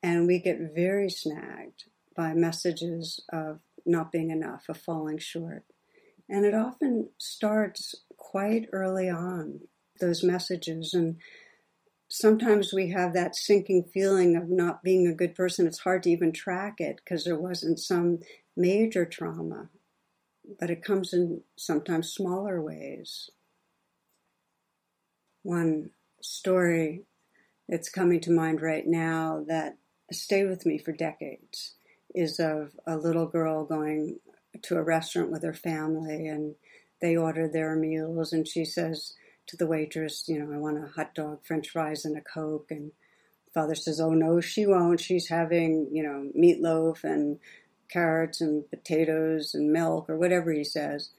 And 0.03 0.27
we 0.27 0.37
get 0.37 0.75
very 0.75 1.09
snagged 1.09 1.85
by 2.15 2.35
messages 2.35 3.19
of 3.33 3.61
not 3.83 4.11
being 4.11 4.29
enough, 4.29 4.69
of 4.69 4.77
falling 4.77 5.17
short. 5.17 5.63
And 6.29 6.45
it 6.45 6.53
often 6.53 7.09
starts 7.17 7.95
quite 8.15 8.67
early 8.71 9.09
on, 9.09 9.61
those 9.99 10.23
messages. 10.23 10.93
And 10.93 11.17
sometimes 12.09 12.73
we 12.73 12.91
have 12.91 13.13
that 13.13 13.35
sinking 13.35 13.85
feeling 13.91 14.35
of 14.35 14.49
not 14.49 14.83
being 14.83 15.07
a 15.07 15.15
good 15.15 15.33
person. 15.33 15.65
It's 15.65 15.79
hard 15.79 16.03
to 16.03 16.11
even 16.11 16.31
track 16.31 16.75
it 16.79 16.97
because 17.03 17.23
there 17.23 17.39
wasn't 17.39 17.79
some 17.79 18.19
major 18.55 19.05
trauma, 19.05 19.69
but 20.59 20.69
it 20.69 20.83
comes 20.83 21.13
in 21.13 21.41
sometimes 21.55 22.11
smaller 22.11 22.61
ways. 22.61 23.29
One 25.43 25.91
story 26.21 27.03
that's 27.67 27.89
coming 27.89 28.19
to 28.21 28.31
mind 28.31 28.61
right 28.61 28.85
now 28.85 29.45
that 29.47 29.77
stayed 30.11 30.49
with 30.49 30.65
me 30.65 30.77
for 30.77 30.91
decades 30.91 31.75
is 32.15 32.39
of 32.39 32.71
a 32.87 32.97
little 32.97 33.27
girl 33.27 33.63
going 33.63 34.19
to 34.63 34.75
a 34.77 34.83
restaurant 34.83 35.31
with 35.31 35.43
her 35.43 35.53
family 35.53 36.27
and 36.27 36.55
they 37.01 37.15
order 37.15 37.47
their 37.47 37.75
meals 37.75 38.33
and 38.33 38.47
she 38.47 38.65
says 38.65 39.13
to 39.49 39.57
the 39.57 39.67
waitress, 39.67 40.25
you 40.27 40.37
know, 40.37 40.53
I 40.53 40.57
want 40.57 40.77
a 40.77 40.87
hot 40.87 41.15
dog, 41.15 41.43
french 41.43 41.69
fries, 41.69 42.05
and 42.05 42.15
a 42.15 42.21
Coke. 42.21 42.67
And 42.69 42.91
father 43.51 43.73
says, 43.73 43.99
oh 43.99 44.13
no, 44.13 44.41
she 44.41 44.67
won't. 44.67 44.99
She's 44.99 45.29
having, 45.29 45.89
you 45.91 46.03
know, 46.03 46.29
meatloaf 46.37 47.03
and 47.03 47.39
carrots 47.89 48.41
and 48.41 48.69
potatoes 48.69 49.53
and 49.53 49.71
milk 49.71 50.09
or 50.09 50.17
whatever 50.17 50.51
he 50.51 50.63
says. 50.63 51.09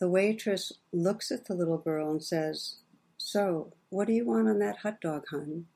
The 0.00 0.08
waitress 0.08 0.72
looks 0.92 1.30
at 1.30 1.46
the 1.46 1.54
little 1.54 1.78
girl 1.78 2.10
and 2.10 2.22
says, 2.22 2.76
So, 3.16 3.72
what 3.90 4.06
do 4.06 4.12
you 4.12 4.26
want 4.26 4.48
on 4.48 4.58
that 4.58 4.78
hot 4.78 5.00
dog, 5.00 5.24
hun? 5.30 5.66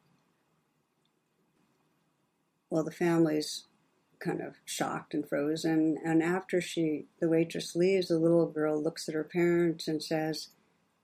Well, 2.70 2.84
the 2.84 2.90
family's 2.90 3.64
kind 4.18 4.40
of 4.40 4.56
shocked 4.64 5.14
and 5.14 5.28
frozen. 5.28 5.98
And 6.04 6.22
after 6.22 6.60
she, 6.60 7.06
the 7.20 7.28
waitress 7.28 7.76
leaves, 7.76 8.08
the 8.08 8.18
little 8.18 8.46
girl 8.46 8.82
looks 8.82 9.08
at 9.08 9.14
her 9.14 9.24
parents 9.24 9.88
and 9.88 10.02
says, 10.02 10.48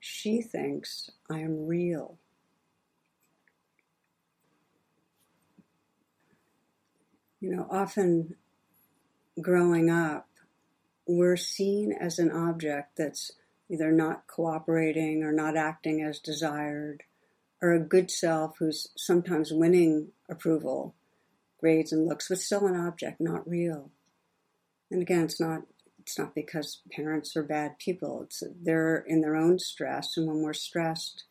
She 0.01 0.43
thinks 0.43 1.11
I 1.31 1.39
am 1.39 1.67
real. 1.67 2.19
You 7.41 7.55
know, 7.55 7.67
often 7.71 8.37
growing 9.41 9.91
up, 9.91 10.29
we're 11.07 11.37
seen 11.37 11.93
as 11.93 12.19
an 12.19 12.31
object 12.31 12.97
that's 12.97 13.33
either 13.69 13.91
not 13.91 14.27
cooperating 14.27 15.23
or 15.23 15.33
not 15.33 15.57
acting 15.57 16.03
as 16.03 16.19
desired, 16.19 17.03
or 17.61 17.73
a 17.73 17.81
good 17.81 18.11
self 18.11 18.57
who's 18.59 18.89
sometimes 18.97 19.53
winning 19.53 20.09
approval, 20.29 20.95
grades 21.59 21.93
and 21.93 22.07
looks, 22.07 22.29
but 22.29 22.39
still 22.39 22.67
an 22.67 22.77
object, 22.77 23.21
not 23.21 23.49
real. 23.49 23.91
And 24.91 25.03
again, 25.03 25.25
it's 25.25 25.41
not 25.41 25.63
it's 25.99 26.19
not 26.19 26.35
because 26.35 26.83
parents 26.93 27.35
are 27.35 27.43
bad 27.43 27.79
people. 27.79 28.23
It's 28.25 28.43
they're 28.63 28.99
in 28.99 29.23
their 29.23 29.37
own 29.37 29.59
stress, 29.59 30.17
and 30.17 30.27
when 30.27 30.43
we're 30.43 30.53
stressed, 30.53 31.25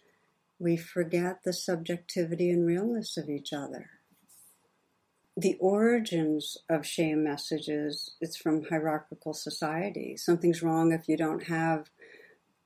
we 0.57 0.75
forget 0.77 1.43
the 1.43 1.53
subjectivity 1.53 2.49
and 2.49 2.65
realness 2.65 3.15
of 3.15 3.29
each 3.29 3.53
other 3.53 3.91
the 5.35 5.57
origins 5.59 6.57
of 6.69 6.85
shame 6.85 7.23
messages 7.23 8.11
it's 8.21 8.37
from 8.37 8.65
hierarchical 8.65 9.33
society. 9.33 10.15
Something's 10.15 10.61
wrong 10.61 10.91
if 10.91 11.07
you 11.07 11.17
don't 11.17 11.47
have 11.47 11.89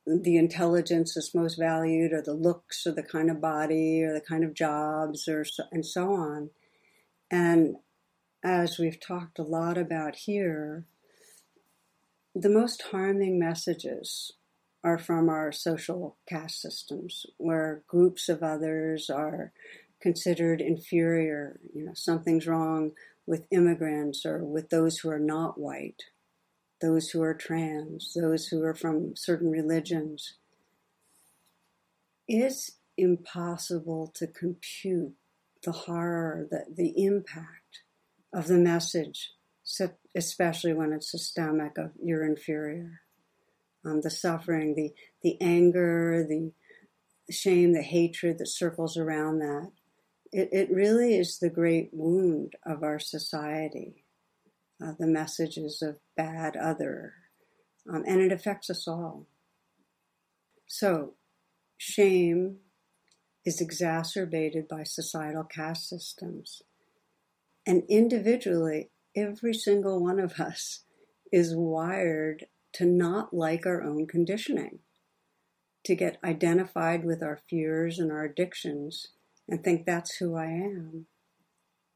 the 0.06 0.38
intelligence 0.38 1.14
that's 1.14 1.36
most 1.36 1.58
valued 1.58 2.14
or 2.14 2.22
the 2.22 2.34
looks 2.34 2.86
or 2.88 2.92
the 2.92 3.04
kind 3.04 3.30
of 3.30 3.42
body 3.42 4.04
or 4.04 4.14
the 4.14 4.22
kind 4.22 4.44
of 4.44 4.54
jobs 4.54 5.28
or 5.28 5.44
so, 5.44 5.64
and 5.72 5.86
so 5.86 6.14
on. 6.14 6.50
And 7.30 7.78
as 8.44 8.78
we've 8.78 9.00
talked 9.00 9.40
a 9.40 9.44
lot 9.44 9.78
about 9.78 10.16
here 10.16 10.86
the 12.40 12.50
most 12.50 12.84
harming 12.92 13.40
messages 13.40 14.34
are 14.84 15.00
from 15.00 15.28
our 15.28 15.52
social 15.52 16.18
caste 16.30 16.62
systems 16.62 17.26
where 17.38 17.82
groups 17.88 18.30
of 18.30 18.44
others 18.44 19.10
are 19.10 19.52
considered 20.02 20.62
inferior. 20.62 21.60
You 21.74 21.86
know, 21.86 21.94
something's 21.94 22.48
wrong 22.48 22.92
with 23.26 23.46
immigrants 23.52 24.26
or 24.26 24.44
with 24.44 24.70
those 24.70 25.00
who 25.00 25.10
are 25.10 25.20
not 25.20 25.60
white, 25.60 26.04
those 26.82 27.10
who 27.10 27.22
are 27.22 27.34
trans, 27.34 28.14
those 28.14 28.48
who 28.48 28.64
are 28.64 28.76
from 28.76 29.16
certain 29.16 29.52
religions. 29.52 30.36
It's 32.28 32.72
impossible 32.98 34.12
to 34.16 34.28
compute 34.28 35.14
the 35.64 35.72
horror, 35.72 36.48
the, 36.50 36.66
the 36.74 37.04
impact 37.04 37.82
of 38.34 38.48
the 38.48 38.58
message, 38.58 39.32
especially 40.16 40.74
when 40.74 40.94
it's 40.94 41.12
systemic 41.12 41.78
of 41.78 41.92
you're 42.02 42.26
inferior. 42.26 43.02
Um, 43.86 44.02
the 44.02 44.10
suffering, 44.10 44.76
the, 44.76 44.94
the 45.24 45.38
anger, 45.42 46.26
the 46.28 46.52
shame, 47.30 47.74
the 47.74 47.82
hatred 47.82 48.38
that 48.40 48.48
circles 48.48 48.98
around 48.98 49.40
that. 49.40 49.72
It, 50.38 50.50
it 50.52 50.70
really 50.72 51.18
is 51.18 51.40
the 51.40 51.50
great 51.50 51.90
wound 51.92 52.58
of 52.64 52.84
our 52.84 53.00
society, 53.00 54.06
uh, 54.80 54.92
the 55.00 55.08
messages 55.08 55.82
of 55.82 55.98
bad 56.16 56.56
other, 56.56 57.16
um, 57.92 58.04
and 58.06 58.22
it 58.22 58.32
affects 58.32 58.70
us 58.70 58.88
all. 58.88 59.26
So, 60.68 61.16
shame 61.76 62.58
is 63.46 63.60
exacerbated 63.60 64.68
by 64.68 64.84
societal 64.84 65.44
caste 65.44 65.90
systems. 65.90 66.62
And 67.66 67.82
individually, 67.90 68.92
every 69.16 69.56
single 69.56 70.04
one 70.04 70.20
of 70.20 70.40
us 70.40 70.84
is 71.32 71.56
wired 71.56 72.46
to 72.74 72.86
not 72.86 73.34
like 73.34 73.66
our 73.66 73.82
own 73.82 74.06
conditioning, 74.06 74.82
to 75.86 75.96
get 75.96 76.20
identified 76.24 77.04
with 77.06 77.24
our 77.24 77.40
fears 77.50 77.98
and 77.98 78.12
our 78.12 78.26
addictions, 78.26 79.08
and 79.48 79.64
think 79.64 79.86
that's 79.86 80.18
who 80.18 80.36
I 80.36 80.46
am 80.46 81.08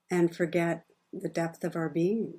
and 0.10 0.36
forget 0.36 0.86
the 1.14 1.30
depth 1.30 1.64
of 1.64 1.76
our 1.76 1.90
being. 1.90 2.34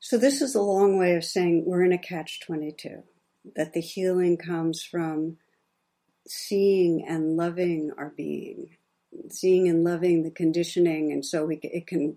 So, 0.00 0.16
this 0.16 0.40
is 0.40 0.54
a 0.54 0.62
long 0.62 0.96
way 0.96 1.14
of 1.14 1.24
saying 1.24 1.64
we're 1.66 1.84
in 1.84 1.92
a 1.92 1.98
catch 1.98 2.40
22, 2.40 3.02
that 3.56 3.72
the 3.72 3.80
healing 3.80 4.36
comes 4.36 4.82
from 4.82 5.38
seeing 6.26 7.04
and 7.06 7.36
loving 7.36 7.90
our 7.98 8.12
being, 8.16 8.76
seeing 9.28 9.68
and 9.68 9.82
loving 9.82 10.22
the 10.22 10.30
conditioning, 10.30 11.10
and 11.10 11.24
so 11.24 11.46
we, 11.46 11.58
it, 11.62 11.86
can, 11.88 12.16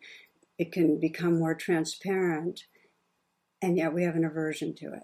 it 0.59 0.71
can 0.71 0.99
become 0.99 1.39
more 1.39 1.55
transparent, 1.55 2.65
and 3.63 3.77
yet 3.77 3.93
we 3.93 4.03
have 4.03 4.15
an 4.15 4.25
aversion 4.25 4.75
to 4.75 4.93
it. 4.93 5.03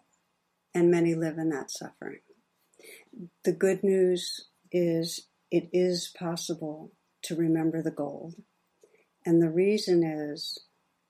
And 0.76 0.92
many 0.92 1.16
live 1.16 1.40
in 1.40 1.50
that 1.50 1.72
suffering. 1.72 2.20
The 3.44 3.54
good 3.54 3.84
news 3.84 4.50
is 4.72 5.28
it 5.52 5.70
is 5.72 6.12
possible 6.18 6.92
to 7.24 7.36
remember 7.36 7.82
the 7.82 7.92
gold. 7.92 8.36
And 9.26 9.42
the 9.42 9.50
reason 9.50 10.04
is 10.04 10.60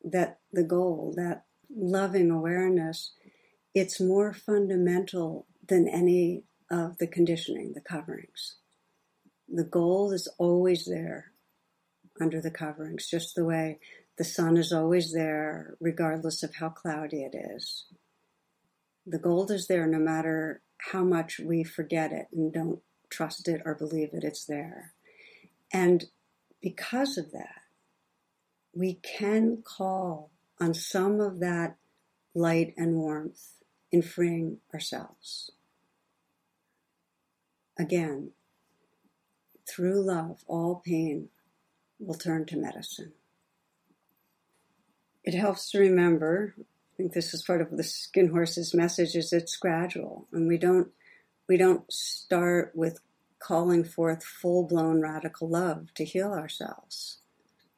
that 0.03 0.39
the 0.51 0.63
goal, 0.63 1.13
that 1.17 1.45
loving 1.75 2.31
awareness, 2.31 3.13
it's 3.73 3.99
more 3.99 4.33
fundamental 4.33 5.45
than 5.67 5.87
any 5.87 6.43
of 6.71 6.97
the 6.97 7.07
conditioning, 7.07 7.73
the 7.73 7.81
coverings. 7.81 8.55
The 9.47 9.63
goal 9.63 10.11
is 10.11 10.27
always 10.37 10.85
there 10.85 11.31
under 12.19 12.41
the 12.41 12.51
coverings, 12.51 13.07
just 13.07 13.35
the 13.35 13.45
way 13.45 13.79
the 14.17 14.23
sun 14.23 14.57
is 14.57 14.73
always 14.73 15.13
there, 15.13 15.75
regardless 15.79 16.41
of 16.41 16.55
how 16.55 16.69
cloudy 16.69 17.21
it 17.23 17.35
is. 17.35 17.85
The 19.05 19.19
gold 19.19 19.51
is 19.51 19.67
there 19.67 19.85
no 19.85 19.99
matter 19.99 20.61
how 20.91 21.03
much 21.03 21.39
we 21.39 21.63
forget 21.63 22.11
it 22.11 22.27
and 22.33 22.51
don't 22.51 22.79
trust 23.09 23.47
it 23.47 23.61
or 23.65 23.75
believe 23.75 24.09
it, 24.13 24.23
it's 24.23 24.45
there. 24.45 24.93
And 25.73 26.05
because 26.61 27.17
of 27.17 27.31
that, 27.31 27.61
we 28.73 28.95
can 28.95 29.63
call 29.63 30.31
on 30.59 30.73
some 30.73 31.19
of 31.19 31.39
that 31.39 31.77
light 32.33 32.73
and 32.77 32.95
warmth 32.95 33.53
in 33.91 34.01
freeing 34.01 34.57
ourselves. 34.73 35.51
Again, 37.79 38.31
through 39.67 40.05
love, 40.05 40.43
all 40.47 40.81
pain 40.83 41.29
we'll 41.99 42.17
turn 42.17 42.45
to 42.45 42.57
medicine. 42.57 43.13
It 45.23 45.33
helps 45.33 45.71
to 45.71 45.79
remember, 45.79 46.55
I 46.57 46.63
think 46.95 47.13
this 47.13 47.33
is 47.33 47.43
part 47.43 47.61
of 47.61 47.71
the 47.71 47.83
skin 47.83 48.29
horse's 48.29 48.73
message, 48.73 49.15
is 49.15 49.33
it's 49.33 49.57
gradual. 49.57 50.27
And 50.31 50.47
we 50.47 50.57
don't 50.57 50.89
we 51.47 51.57
don't 51.57 51.91
start 51.91 52.71
with 52.75 52.99
calling 53.39 53.83
forth 53.83 54.23
full 54.23 54.65
blown 54.67 55.01
radical 55.01 55.47
love 55.49 55.93
to 55.95 56.03
heal 56.03 56.33
ourselves. 56.33 57.19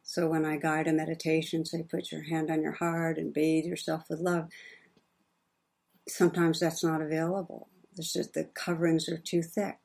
So 0.03 0.27
when 0.27 0.45
I 0.45 0.57
guide 0.57 0.87
a 0.87 0.93
meditation, 0.93 1.65
say 1.65 1.83
put 1.83 2.11
your 2.11 2.23
hand 2.23 2.49
on 2.49 2.63
your 2.63 2.71
heart 2.71 3.17
and 3.17 3.33
bathe 3.33 3.65
yourself 3.65 4.05
with 4.09 4.19
love, 4.19 4.49
sometimes 6.07 6.59
that's 6.59 6.83
not 6.83 7.01
available. 7.01 7.69
It's 7.95 8.13
just 8.13 8.33
the 8.33 8.45
coverings 8.45 9.07
are 9.09 9.17
too 9.17 9.43
thick. 9.43 9.77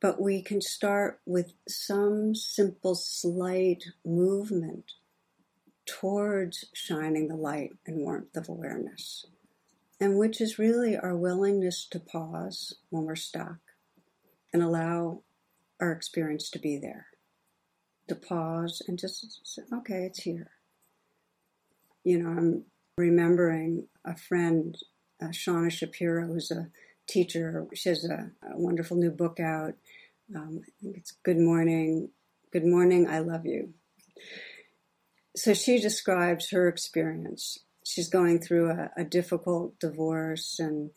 But 0.00 0.20
we 0.20 0.42
can 0.42 0.60
start 0.60 1.20
with 1.26 1.52
some 1.68 2.34
simple, 2.34 2.94
slight 2.94 3.84
movement 4.04 4.92
towards 5.86 6.66
shining 6.74 7.28
the 7.28 7.36
light 7.36 7.78
and 7.86 7.98
warmth 7.98 8.36
of 8.36 8.48
awareness, 8.48 9.26
and 10.00 10.18
which 10.18 10.40
is 10.40 10.58
really 10.58 10.96
our 10.96 11.16
willingness 11.16 11.86
to 11.90 12.00
pause 12.00 12.74
when 12.90 13.04
we're 13.04 13.16
stuck 13.16 13.58
and 14.52 14.62
allow 14.62 15.22
our 15.80 15.92
experience 15.92 16.50
to 16.50 16.58
be 16.58 16.78
there. 16.78 17.06
To 18.08 18.14
pause 18.14 18.80
and 18.86 18.98
just 18.98 19.40
say, 19.44 19.62
okay, 19.72 20.04
it's 20.04 20.22
here. 20.22 20.50
You 22.04 22.22
know, 22.22 22.30
I'm 22.30 22.64
remembering 22.96 23.88
a 24.04 24.16
friend, 24.16 24.76
uh, 25.22 25.26
Shauna 25.26 25.70
Shapiro, 25.70 26.26
who's 26.26 26.50
a 26.50 26.68
teacher. 27.06 27.66
She 27.74 27.90
has 27.90 28.04
a, 28.04 28.30
a 28.50 28.58
wonderful 28.58 28.96
new 28.96 29.10
book 29.10 29.40
out. 29.40 29.74
Um, 30.34 30.60
I 30.62 30.70
think 30.80 30.96
it's 30.96 31.12
Good 31.22 31.38
Morning. 31.38 32.10
Good 32.50 32.64
Morning, 32.64 33.06
I 33.08 33.18
Love 33.18 33.44
You 33.44 33.74
so 35.38 35.54
she 35.54 35.78
describes 35.78 36.50
her 36.50 36.68
experience. 36.68 37.58
She's 37.88 38.08
going 38.08 38.40
through 38.40 38.70
a, 38.70 38.90
a 38.98 39.04
difficult 39.04 39.80
divorce 39.80 40.58
and 40.58 40.90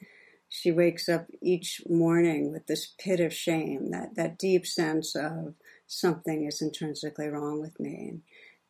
she 0.50 0.74
wakes 0.74 1.08
up 1.08 1.28
each 1.42 1.82
morning 1.90 2.52
with 2.52 2.68
this 2.68 2.94
pit 3.00 3.22
of 3.22 3.34
shame, 3.34 3.92
that, 3.92 4.16
that 4.16 4.38
deep 4.38 4.68
sense 4.68 5.16
of 5.16 5.56
something 5.88 6.46
is 6.46 6.62
intrinsically 6.62 7.30
wrong 7.30 7.62
with 7.62 7.80
me. 7.80 8.08
And 8.10 8.22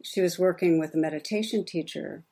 she 0.04 0.22
was 0.22 0.38
working 0.38 0.80
with 0.80 0.94
a 0.94 1.00
meditation 1.00 1.66
teacher, 1.66 2.24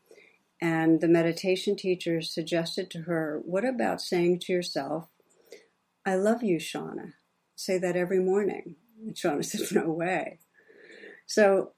and 0.61 1.01
the 1.01 1.07
meditation 1.07 1.75
teacher 1.75 2.21
suggested 2.21 2.91
to 2.91 3.01
her, 3.01 3.41
What 3.43 3.65
about 3.65 4.01
saying 4.01 4.41
to 4.41 4.53
yourself, 4.53 5.07
I 6.05 6.13
love 6.13 6.43
you, 6.43 6.57
Shauna? 6.57 7.13
Say 7.55 7.79
that 7.79 7.95
every 7.95 8.19
morning. 8.19 8.75
And 9.01 9.15
Shauna 9.15 9.43
said, 9.45 9.75
No 9.75 9.89
way. 9.89 10.37
So 11.25 11.71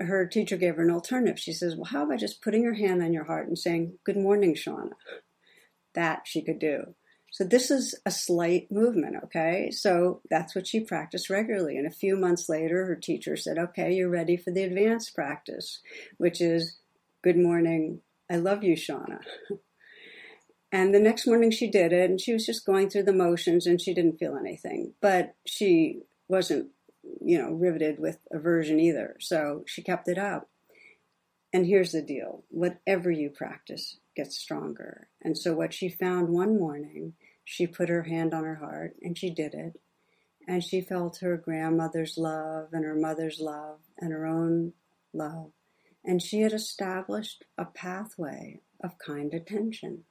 her 0.00 0.26
teacher 0.26 0.56
gave 0.56 0.76
her 0.76 0.82
an 0.82 0.90
alternative. 0.90 1.38
She 1.38 1.52
says, 1.52 1.76
Well, 1.76 1.84
how 1.84 2.04
about 2.04 2.18
just 2.18 2.42
putting 2.42 2.62
your 2.62 2.74
hand 2.74 3.02
on 3.02 3.12
your 3.12 3.24
heart 3.24 3.48
and 3.48 3.58
saying, 3.58 3.98
Good 4.04 4.16
morning, 4.16 4.54
Shauna? 4.54 4.92
That 5.94 6.22
she 6.24 6.42
could 6.42 6.58
do. 6.58 6.94
So 7.32 7.44
this 7.44 7.70
is 7.70 7.94
a 8.04 8.10
slight 8.10 8.72
movement, 8.72 9.16
okay? 9.24 9.70
So 9.70 10.20
that's 10.30 10.54
what 10.54 10.66
she 10.66 10.80
practiced 10.80 11.30
regularly. 11.30 11.76
And 11.76 11.86
a 11.86 11.90
few 11.90 12.16
months 12.16 12.48
later, 12.48 12.86
her 12.86 12.96
teacher 12.96 13.36
said, 13.36 13.58
Okay, 13.58 13.92
you're 13.92 14.08
ready 14.08 14.36
for 14.36 14.50
the 14.50 14.62
advanced 14.62 15.14
practice, 15.14 15.80
which 16.18 16.40
is, 16.40 16.78
Good 17.22 17.36
morning, 17.36 18.00
I 18.30 18.36
love 18.36 18.64
you, 18.64 18.74
Shauna. 18.76 19.20
And 20.72 20.94
the 20.94 21.00
next 21.00 21.26
morning 21.26 21.50
she 21.50 21.68
did 21.68 21.92
it, 21.92 22.10
and 22.10 22.20
she 22.20 22.32
was 22.32 22.46
just 22.46 22.64
going 22.64 22.88
through 22.88 23.02
the 23.02 23.12
motions 23.12 23.66
and 23.66 23.80
she 23.80 23.92
didn't 23.92 24.18
feel 24.18 24.36
anything. 24.36 24.94
But 25.00 25.34
she 25.44 26.02
wasn't 26.28 26.68
you 27.02 27.38
know, 27.38 27.52
riveted 27.52 27.98
with 27.98 28.18
aversion 28.30 28.80
either. 28.80 29.16
So 29.20 29.64
she 29.66 29.82
kept 29.82 30.08
it 30.08 30.18
up. 30.18 30.48
And 31.52 31.66
here's 31.66 31.92
the 31.92 32.02
deal 32.02 32.44
whatever 32.48 33.10
you 33.10 33.30
practice 33.30 33.98
gets 34.16 34.36
stronger. 34.36 35.08
And 35.22 35.36
so, 35.36 35.54
what 35.54 35.74
she 35.74 35.88
found 35.88 36.28
one 36.28 36.58
morning, 36.58 37.14
she 37.44 37.66
put 37.66 37.88
her 37.88 38.04
hand 38.04 38.32
on 38.32 38.44
her 38.44 38.56
heart 38.56 38.96
and 39.02 39.18
she 39.18 39.30
did 39.30 39.54
it. 39.54 39.80
And 40.46 40.62
she 40.64 40.80
felt 40.80 41.18
her 41.18 41.36
grandmother's 41.36 42.16
love 42.16 42.68
and 42.72 42.84
her 42.84 42.94
mother's 42.94 43.40
love 43.40 43.80
and 43.98 44.12
her 44.12 44.26
own 44.26 44.72
love. 45.12 45.52
And 46.04 46.22
she 46.22 46.40
had 46.40 46.52
established 46.52 47.44
a 47.58 47.64
pathway 47.64 48.60
of 48.82 48.98
kind 48.98 49.34
attention, 49.34 50.04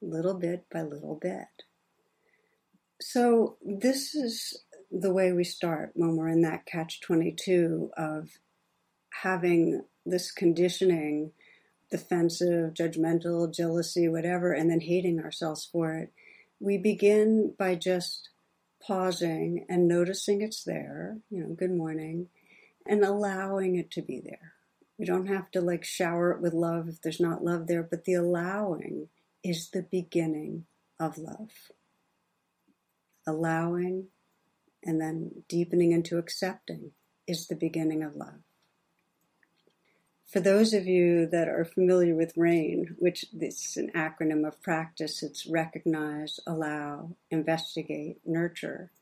little 0.00 0.34
bit 0.34 0.66
by 0.72 0.82
little 0.82 1.18
bit. 1.20 1.64
So, 3.00 3.56
this 3.62 4.14
is 4.14 4.62
the 4.90 5.12
way 5.12 5.32
we 5.32 5.44
start 5.44 5.92
when 5.94 6.16
we're 6.16 6.28
in 6.28 6.42
that 6.42 6.66
catch 6.66 7.00
22 7.00 7.90
of 7.96 8.30
having 9.22 9.82
this 10.04 10.32
conditioning, 10.32 11.32
defensive, 11.90 12.74
judgmental, 12.74 13.52
jealousy, 13.52 14.08
whatever, 14.08 14.52
and 14.52 14.70
then 14.70 14.80
hating 14.80 15.20
ourselves 15.20 15.68
for 15.70 15.94
it. 15.94 16.12
We 16.58 16.78
begin 16.78 17.54
by 17.58 17.74
just 17.76 18.30
pausing 18.82 19.66
and 19.68 19.86
noticing 19.86 20.42
it's 20.42 20.64
there, 20.64 21.18
you 21.30 21.42
know, 21.42 21.54
good 21.54 21.72
morning, 21.72 22.28
and 22.86 23.04
allowing 23.04 23.76
it 23.76 23.90
to 23.92 24.02
be 24.02 24.20
there. 24.20 24.54
We 24.98 25.04
don't 25.04 25.26
have 25.26 25.50
to 25.52 25.60
like 25.60 25.84
shower 25.84 26.32
it 26.32 26.40
with 26.40 26.52
love 26.52 26.88
if 26.88 27.00
there's 27.00 27.20
not 27.20 27.44
love 27.44 27.66
there, 27.66 27.82
but 27.82 28.04
the 28.04 28.14
allowing 28.14 29.08
is 29.42 29.70
the 29.70 29.82
beginning 29.82 30.66
of 30.98 31.16
love. 31.16 31.50
Allowing 33.26 34.08
and 34.84 35.00
then 35.00 35.44
deepening 35.48 35.92
into 35.92 36.18
accepting 36.18 36.92
is 37.26 37.46
the 37.46 37.56
beginning 37.56 38.02
of 38.02 38.16
love. 38.16 38.40
For 40.26 40.38
those 40.38 40.72
of 40.72 40.86
you 40.86 41.26
that 41.26 41.48
are 41.48 41.64
familiar 41.64 42.14
with 42.14 42.36
RAIN, 42.36 42.94
which 43.00 43.26
is 43.32 43.76
an 43.76 43.90
acronym 43.96 44.46
of 44.46 44.62
practice, 44.62 45.24
it's 45.24 45.44
recognize, 45.44 46.38
allow, 46.46 47.16
investigate, 47.30 48.18
nurture, 48.24 48.92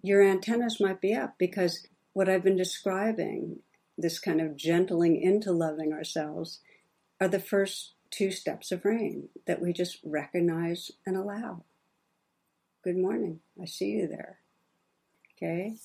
your 0.00 0.22
antennas 0.22 0.80
might 0.80 1.02
be 1.02 1.14
up 1.14 1.34
because 1.38 1.86
what 2.14 2.28
I've 2.28 2.44
been 2.44 2.56
describing, 2.56 3.60
this 3.98 4.18
kind 4.18 4.40
of 4.40 4.56
gentling 4.56 5.20
into 5.20 5.52
loving 5.52 5.92
ourselves, 5.92 6.60
are 7.20 7.28
the 7.28 7.40
first 7.40 7.92
two 8.10 8.30
steps 8.30 8.72
of 8.72 8.84
RAIN 8.84 9.28
that 9.46 9.60
we 9.60 9.72
just 9.72 9.98
recognize 10.02 10.90
and 11.04 11.16
allow. 11.16 11.64
Good 12.82 12.96
morning. 12.96 13.40
I 13.60 13.66
see 13.66 13.90
you 13.90 14.06
there. 14.06 14.38
Okay? 15.44 15.76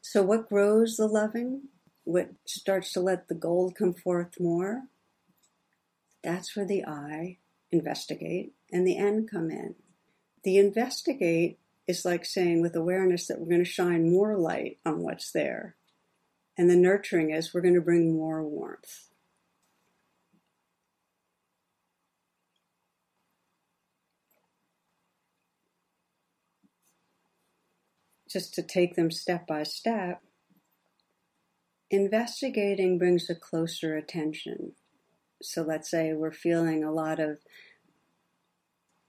So, 0.00 0.22
what 0.22 0.48
grows 0.48 0.96
the 0.96 1.06
loving? 1.06 1.68
What 2.04 2.30
starts 2.44 2.92
to 2.92 3.00
let 3.00 3.28
the 3.28 3.34
gold 3.34 3.74
come 3.76 3.94
forth 3.94 4.40
more? 4.40 4.84
That's 6.22 6.56
where 6.56 6.66
the 6.66 6.84
I 6.84 7.38
investigate 7.70 8.54
and 8.72 8.86
the 8.86 8.96
N 8.96 9.26
come 9.30 9.50
in. 9.50 9.76
The 10.44 10.58
investigate 10.58 11.58
is 11.86 12.04
like 12.04 12.24
saying 12.24 12.62
with 12.62 12.74
awareness 12.74 13.26
that 13.26 13.40
we're 13.40 13.48
going 13.48 13.64
to 13.64 13.70
shine 13.70 14.10
more 14.10 14.36
light 14.36 14.78
on 14.84 15.02
what's 15.02 15.30
there. 15.30 15.76
And 16.58 16.68
the 16.68 16.76
nurturing 16.76 17.30
is 17.30 17.52
we're 17.52 17.60
going 17.60 17.74
to 17.74 17.80
bring 17.80 18.12
more 18.12 18.42
warmth. 18.42 19.05
Just 28.36 28.52
to 28.52 28.62
take 28.62 28.96
them 28.96 29.10
step 29.10 29.46
by 29.46 29.62
step, 29.62 30.20
investigating 31.90 32.98
brings 32.98 33.30
a 33.30 33.34
closer 33.34 33.96
attention. 33.96 34.72
So 35.40 35.62
let's 35.62 35.90
say 35.90 36.12
we're 36.12 36.32
feeling 36.32 36.84
a 36.84 36.92
lot 36.92 37.18
of 37.18 37.38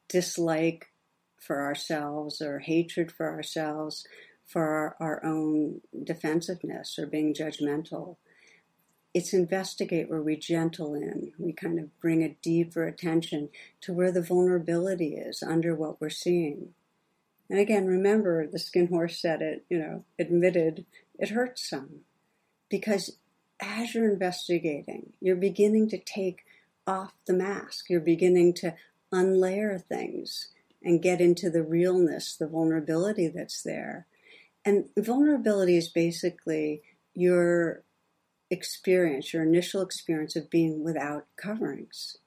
dislike 0.07 0.93
for 1.41 1.61
ourselves 1.61 2.41
or 2.41 2.59
hatred 2.59 3.11
for 3.11 3.29
ourselves 3.29 4.07
for 4.45 4.63
our, 4.63 4.95
our 5.01 5.25
own 5.25 5.81
defensiveness 6.05 6.97
or 6.97 7.05
being 7.05 7.33
judgmental. 7.33 8.15
It's 9.13 9.33
investigate 9.33 10.09
where 10.09 10.21
we 10.21 10.37
gentle 10.37 10.95
in. 10.95 11.33
We 11.37 11.51
kind 11.51 11.79
of 11.79 11.99
bring 11.99 12.23
a 12.23 12.37
deeper 12.41 12.87
attention 12.87 13.49
to 13.81 13.91
where 13.91 14.13
the 14.13 14.21
vulnerability 14.21 15.15
is 15.15 15.43
under 15.43 15.75
what 15.75 15.99
we're 15.99 16.09
seeing. 16.09 16.75
And 17.49 17.59
again, 17.59 17.85
remember 17.85 18.45
the 18.45 18.59
skin 18.59 18.87
horse 18.87 19.21
said 19.21 19.41
it, 19.41 19.65
you 19.69 19.79
know, 19.79 20.03
admitted 20.19 20.85
it 21.17 21.29
hurts 21.29 21.69
some. 21.69 22.01
Because 22.69 23.17
as 23.61 23.93
you're 23.93 24.11
investigating, 24.11 25.13
you're 25.21 25.35
beginning 25.35 25.89
to 25.89 25.97
take 25.97 26.45
off 26.85 27.13
the 27.25 27.33
mask, 27.33 27.89
you're 27.89 27.99
beginning 27.99 28.53
to 28.53 28.75
unlayer 29.13 29.81
things 29.81 30.49
and 30.83 31.01
get 31.01 31.21
into 31.21 31.49
the 31.49 31.63
realness, 31.63 32.35
the 32.35 32.47
vulnerability 32.47 33.27
that's 33.27 33.63
there. 33.63 34.07
And 34.63 34.85
vulnerability 34.97 35.77
is 35.77 35.87
basically 35.87 36.81
your 37.13 37.83
experience, 38.49 39.33
your 39.33 39.43
initial 39.43 39.81
experience 39.81 40.35
of 40.35 40.49
being 40.49 40.83
without 40.83 41.25
coverings, 41.35 42.17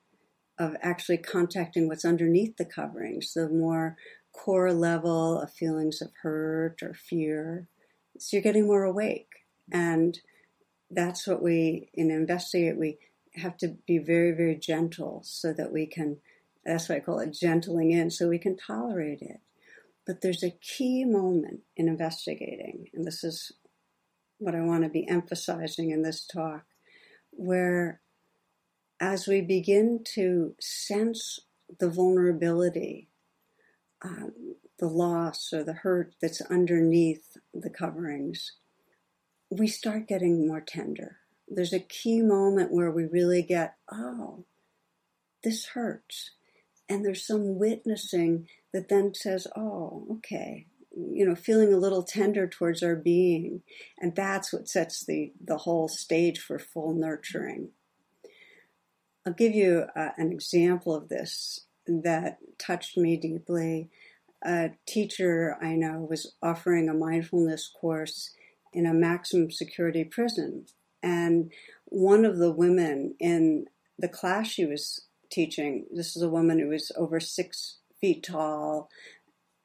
of 0.59 0.77
actually 0.83 1.19
contacting 1.19 1.89
what's 1.89 2.05
underneath 2.05 2.57
the 2.57 2.65
coverings, 2.65 3.33
the 3.35 3.49
more 3.49 3.97
core 4.33 4.73
level 4.73 5.41
of 5.41 5.53
feelings 5.53 6.01
of 6.01 6.11
hurt 6.23 6.83
or 6.83 6.95
fear 6.95 7.69
So 8.21 8.37
you're 8.37 8.43
getting 8.43 8.67
more 8.67 8.85
awake. 8.85 9.29
And 9.73 10.19
that's 10.91 11.27
what 11.27 11.43
we, 11.43 11.91
in 11.95 12.11
investigate, 12.11 12.77
we 12.77 12.99
have 13.35 13.57
to 13.59 13.77
be 13.87 13.99
very, 13.99 14.33
very 14.33 14.57
gentle 14.57 15.23
so 15.25 15.53
that 15.53 15.73
we 15.73 15.87
can, 15.87 16.19
that's 16.65 16.89
why 16.89 16.97
I 16.97 17.01
call 17.01 17.21
it 17.21 17.33
gentling 17.33 17.93
in, 17.93 18.11
so 18.11 18.29
we 18.29 18.39
can 18.39 18.57
tolerate 18.57 19.23
it. 19.23 19.41
But 20.07 20.21
there's 20.21 20.43
a 20.43 20.51
key 20.51 21.05
moment 21.05 21.61
in 21.77 21.89
investigating, 21.89 22.89
and 22.93 23.07
this 23.07 23.23
is 23.23 23.53
what 24.39 24.55
I 24.55 24.61
want 24.61 24.83
to 24.83 24.91
be 24.91 25.09
emphasizing 25.09 25.91
in 25.91 26.03
this 26.03 26.27
talk, 26.27 26.65
where 27.31 28.01
as 28.99 29.27
we 29.27 29.41
begin 29.41 30.03
to 30.15 30.55
sense 30.61 31.39
the 31.79 31.89
vulnerability, 31.89 33.09
um, 34.03 34.57
the 34.79 34.89
loss 34.89 35.53
or 35.53 35.63
the 35.63 35.75
hurt 35.75 36.15
that's 36.21 36.41
underneath 36.43 37.37
the 37.53 37.71
coverings, 37.71 38.53
we 39.51 39.67
start 39.67 40.09
getting 40.09 40.47
more 40.47 40.61
tender. 40.61 41.19
There's 41.49 41.73
a 41.73 41.81
key 41.81 42.23
moment 42.23 42.73
where 42.73 42.91
we 42.91 43.05
really 43.05 43.43
get, 43.43 43.75
oh, 43.93 44.45
this 45.43 45.67
hurts. 45.67 46.31
And 46.89 47.05
there's 47.05 47.27
some 47.27 47.59
witnessing 47.59 48.49
that 48.73 48.89
then 48.89 49.15
says, 49.15 49.47
oh, 49.57 50.07
okay, 50.19 50.67
you 50.93 51.27
know, 51.27 51.35
feeling 51.35 51.73
a 51.73 51.79
little 51.79 52.03
tender 52.03 52.47
towards 52.47 52.83
our 52.83 52.97
being. 52.97 53.63
And 53.99 54.15
that's 54.15 54.53
what 54.53 54.69
sets 54.69 55.05
the, 55.05 55.33
the 55.45 55.59
whole 55.59 55.89
stage 55.89 56.39
for 56.39 56.59
full 56.59 56.95
nurturing. 56.95 57.71
I'll 59.27 59.33
give 59.33 59.55
you 59.55 59.85
uh, 59.95 60.11
an 60.17 60.33
example 60.33 60.95
of 60.95 61.09
this 61.09 61.67
that 61.87 62.39
touched 62.59 62.97
me 62.97 63.17
deeply. 63.17 63.91
A 64.45 64.71
teacher 64.87 65.57
I 65.61 65.75
know 65.75 66.07
was 66.09 66.35
offering 66.43 66.89
a 66.89 66.95
mindfulness 66.95 67.71
course 67.81 68.31
in 68.73 68.87
a 68.87 68.95
maximum 68.95 69.51
security 69.51 70.05
prison. 70.05 70.67
And 71.03 71.53
one 71.87 72.25
of 72.25 72.39
the 72.39 72.53
women 72.53 73.15
in 73.19 73.67
the 73.99 74.09
class 74.09 74.49
she 74.49 74.65
was 74.65 75.07
teaching, 75.31 75.87
this 75.93 76.17
is 76.17 76.23
a 76.23 76.29
woman 76.29 76.59
who 76.59 76.69
was 76.69 76.93
over 76.97 77.21
six 77.21 77.79
feet 78.01 78.23
tall, 78.23 78.89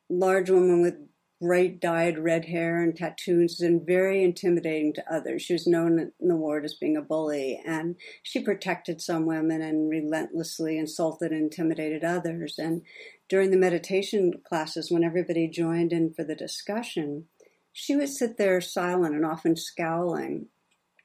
large 0.09 0.49
woman 0.49 0.81
with 0.81 0.95
bright 1.41 1.81
dyed 1.81 2.17
red 2.17 2.45
hair 2.45 2.81
and 2.81 2.95
tattoos 2.95 3.59
and 3.59 3.85
very 3.85 4.23
intimidating 4.23 4.93
to 4.93 5.13
others. 5.13 5.41
She 5.41 5.53
was 5.53 5.67
known 5.67 5.99
in 5.99 6.27
the 6.27 6.35
ward 6.35 6.63
as 6.63 6.73
being 6.73 6.95
a 6.95 7.01
bully 7.01 7.61
and 7.65 7.95
she 8.23 8.41
protected 8.41 9.01
some 9.01 9.25
women 9.25 9.61
and 9.61 9.89
relentlessly 9.89 10.77
insulted 10.77 11.31
and 11.31 11.41
intimidated 11.41 12.03
others. 12.03 12.57
And 12.57 12.83
during 13.27 13.51
the 13.51 13.57
meditation 13.57 14.33
classes, 14.47 14.89
when 14.89 15.03
everybody 15.03 15.47
joined 15.47 15.91
in 15.91 16.13
for 16.13 16.23
the 16.23 16.35
discussion, 16.35 17.25
she 17.73 17.95
would 17.95 18.09
sit 18.09 18.37
there 18.37 18.61
silent 18.61 19.15
and 19.15 19.25
often 19.25 19.57
scowling, 19.57 20.47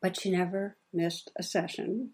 but 0.00 0.20
she 0.20 0.30
never 0.30 0.76
missed 0.92 1.32
a 1.36 1.42
session. 1.42 2.10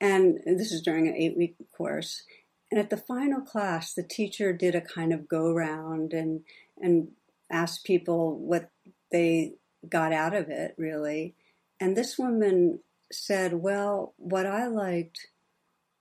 And 0.00 0.38
this 0.46 0.70
is 0.70 0.82
during 0.82 1.08
an 1.08 1.16
eight 1.16 1.36
week 1.36 1.56
course. 1.76 2.22
And 2.70 2.78
at 2.78 2.90
the 2.90 2.96
final 2.96 3.40
class, 3.40 3.92
the 3.92 4.02
teacher 4.02 4.52
did 4.52 4.74
a 4.74 4.80
kind 4.80 5.12
of 5.12 5.28
go 5.28 5.52
round 5.52 6.12
and, 6.12 6.42
and 6.80 7.08
asked 7.52 7.84
people 7.84 8.36
what 8.38 8.70
they 9.12 9.54
got 9.88 10.12
out 10.12 10.34
of 10.34 10.48
it, 10.48 10.74
really. 10.76 11.34
And 11.78 11.96
this 11.96 12.18
woman 12.18 12.80
said, 13.12 13.54
Well, 13.54 14.14
what 14.16 14.46
I 14.46 14.66
liked 14.66 15.28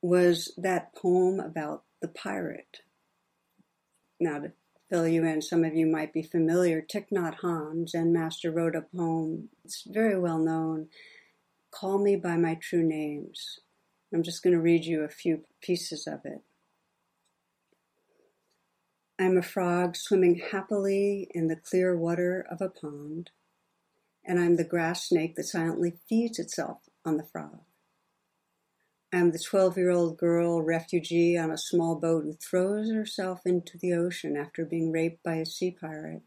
was 0.02 0.54
that 0.58 0.96
poem 0.96 1.40
about 1.40 1.84
the 2.02 2.08
pirate. 2.08 2.78
Now, 4.20 4.40
to 4.40 4.52
fill 4.90 5.08
you 5.08 5.26
in, 5.26 5.42
some 5.42 5.64
of 5.64 5.76
you 5.76 5.86
might 5.86 6.14
be 6.14 6.24
familiar. 6.24 6.82
Thich 6.82 7.08
Nhat 7.12 7.40
Hanh, 7.40 7.88
Zen 7.88 8.12
master, 8.14 8.52
wrote 8.52 8.76
a 8.76 8.82
poem. 8.96 9.50
It's 9.64 9.84
very 9.86 10.20
well 10.20 10.40
known. 10.40 10.88
Call 11.72 12.00
me 12.00 12.16
by 12.16 12.38
my 12.38 12.56
true 12.56 12.84
names. 12.84 13.60
I'm 14.14 14.24
just 14.24 14.44
going 14.44 14.54
to 14.54 14.62
read 14.62 14.86
you 14.86 15.04
a 15.04 15.10
few 15.10 15.46
pieces 15.62 16.06
of 16.06 16.26
it. 16.26 16.42
I 19.22 19.26
am 19.26 19.38
a 19.38 19.44
frog 19.44 19.96
swimming 19.96 20.42
happily 20.52 21.28
in 21.30 21.46
the 21.46 21.56
clear 21.56 21.96
water 21.96 22.44
of 22.50 22.60
a 22.60 22.70
pond, 22.70 23.30
and 24.26 24.40
I 24.40 24.46
am 24.46 24.56
the 24.56 24.64
grass 24.64 25.10
snake 25.10 25.36
that 25.36 25.44
silently 25.44 26.00
feeds 26.10 26.40
itself 26.40 26.90
on 27.06 27.18
the 27.18 27.28
frog. 27.32 27.60
I 29.14 29.18
am 29.18 29.30
the 29.32 29.38
12 29.38 29.78
year 29.78 29.92
old 29.92 30.18
girl 30.18 30.64
refugee 30.64 31.38
on 31.38 31.52
a 31.52 31.58
small 31.60 32.00
boat 32.00 32.24
who 32.24 32.34
throws 32.34 32.92
herself 32.92 33.42
into 33.46 33.78
the 33.78 33.94
ocean 33.94 34.36
after 34.36 34.66
being 34.66 34.92
raped 34.92 35.22
by 35.22 35.36
a 35.36 35.46
sea 35.46 35.70
pirate. 35.70 36.24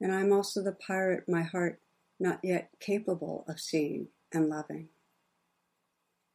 And 0.00 0.10
I 0.10 0.22
am 0.22 0.32
also 0.32 0.62
the 0.62 0.72
pirate 0.72 1.28
my 1.28 1.42
heart 1.42 1.82
not 2.18 2.40
yet 2.42 2.70
capable 2.80 3.44
of 3.46 3.60
seeing 3.60 4.08
and 4.32 4.48
loving. 4.48 4.88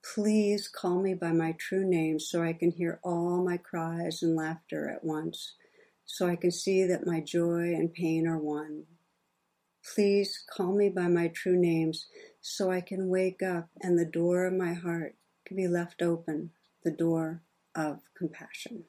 Please 0.03 0.67
call 0.67 1.01
me 1.01 1.15
by 1.15 1.31
my 1.31 1.53
true 1.53 1.89
name 1.89 2.19
so 2.19 2.43
I 2.43 2.53
can 2.53 2.69
hear 2.69 2.99
all 3.03 3.43
my 3.43 3.57
cries 3.57 4.21
and 4.21 4.35
laughter 4.35 4.87
at 4.87 5.03
once 5.03 5.53
so 6.05 6.27
I 6.27 6.35
can 6.35 6.51
see 6.51 6.85
that 6.85 7.05
my 7.05 7.21
joy 7.21 7.73
and 7.73 7.93
pain 7.93 8.27
are 8.27 8.37
one. 8.37 8.83
Please 9.95 10.43
call 10.49 10.73
me 10.73 10.89
by 10.89 11.07
my 11.07 11.29
true 11.29 11.57
names 11.59 12.07
so 12.41 12.69
I 12.71 12.81
can 12.81 13.09
wake 13.09 13.41
up 13.41 13.69
and 13.81 13.97
the 13.97 14.05
door 14.05 14.45
of 14.45 14.53
my 14.53 14.73
heart 14.73 15.15
can 15.45 15.57
be 15.57 15.67
left 15.67 16.01
open, 16.01 16.51
the 16.83 16.91
door 16.91 17.41
of 17.75 17.99
compassion. 18.17 18.85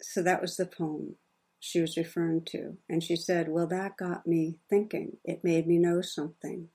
So 0.00 0.22
that 0.22 0.40
was 0.40 0.56
the 0.56 0.66
poem 0.66 1.16
she 1.60 1.80
was 1.80 1.96
referring 1.96 2.44
to. 2.46 2.76
And 2.88 3.02
she 3.02 3.16
said, 3.16 3.48
Well, 3.48 3.66
that 3.68 3.96
got 3.96 4.26
me 4.26 4.58
thinking. 4.68 5.16
It 5.24 5.44
made 5.44 5.66
me 5.66 5.78
know 5.78 6.00
something. 6.00 6.68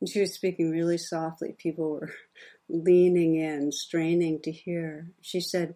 And 0.00 0.08
she 0.08 0.20
was 0.20 0.34
speaking 0.34 0.70
really 0.70 0.98
softly. 0.98 1.54
People 1.58 1.90
were 1.90 2.12
leaning 2.68 3.36
in, 3.36 3.72
straining 3.72 4.40
to 4.42 4.52
hear. 4.52 5.10
She 5.20 5.40
said, 5.40 5.74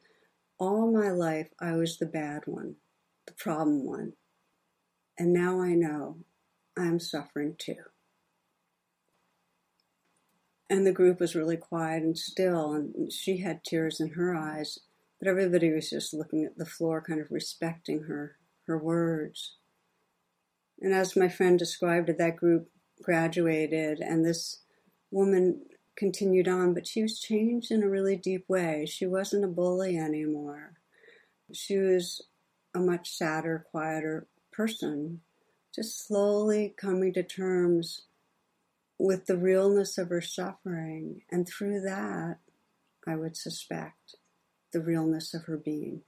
all 0.59 0.91
my 0.93 1.11
life, 1.11 1.49
I 1.61 1.73
was 1.73 1.99
the 1.99 2.07
bad 2.07 2.43
one, 2.47 2.77
the 3.27 3.33
problem 3.33 3.85
one. 3.85 4.15
And 5.19 5.33
now 5.33 5.61
I 5.61 5.75
know 5.75 6.19
I'm 6.77 7.01
suffering 7.01 7.57
too. 7.59 7.85
And 10.71 10.87
the 10.87 10.93
group 10.93 11.21
was 11.21 11.35
really 11.35 11.57
quiet 11.57 12.03
and 12.03 12.19
still, 12.19 12.73
and 12.73 13.13
she 13.13 13.39
had 13.39 13.65
tears 13.65 14.01
in 14.01 14.11
her 14.11 14.35
eyes, 14.35 14.79
but 15.19 15.29
everybody 15.29 15.73
was 15.73 15.91
just 15.91 16.13
looking 16.13 16.45
at 16.45 16.59
the 16.59 16.67
floor, 16.67 17.01
kind 17.01 17.21
of 17.21 17.31
respecting 17.31 18.03
her, 18.03 18.37
her 18.67 18.79
words. 18.79 19.57
And 20.81 20.93
as 20.93 21.17
my 21.17 21.29
friend 21.29 21.59
described 21.59 22.11
it, 22.11 22.19
that 22.19 22.37
group 22.37 22.69
graduated, 23.03 24.01
and 24.01 24.25
this 24.25 24.61
woman 25.11 25.63
continued 25.99 26.47
on, 26.47 26.73
but 26.73 26.87
she 26.87 27.03
was 27.03 27.19
changed 27.19 27.73
in 27.73 27.83
a 27.83 27.89
really 27.89 28.17
deep 28.17 28.49
way. 28.49 28.87
She 28.87 29.05
wasn't 29.05 29.45
a 29.45 29.49
bully 29.49 29.99
anymore. 29.99 30.75
She 31.53 31.77
was 31.77 32.23
a 32.73 32.79
much 32.79 33.11
sadder, 33.11 33.67
quieter 33.71 34.29
person, 34.53 35.23
just 35.75 36.07
slowly 36.07 36.73
coming 36.77 37.13
to 37.15 37.25
terms 37.25 38.03
with 38.97 39.27
the 39.27 39.37
realness 39.37 39.99
of 39.99 40.09
her 40.09 40.21
suffering, 40.21 41.23
and 41.31 41.49
through 41.49 41.81
that, 41.81 42.39
I 43.07 43.17
would 43.17 43.37
suspect, 43.37 44.17
the 44.73 44.81
realness 44.81 45.35
of 45.35 45.45
her 45.45 45.57
being. 45.57 46.03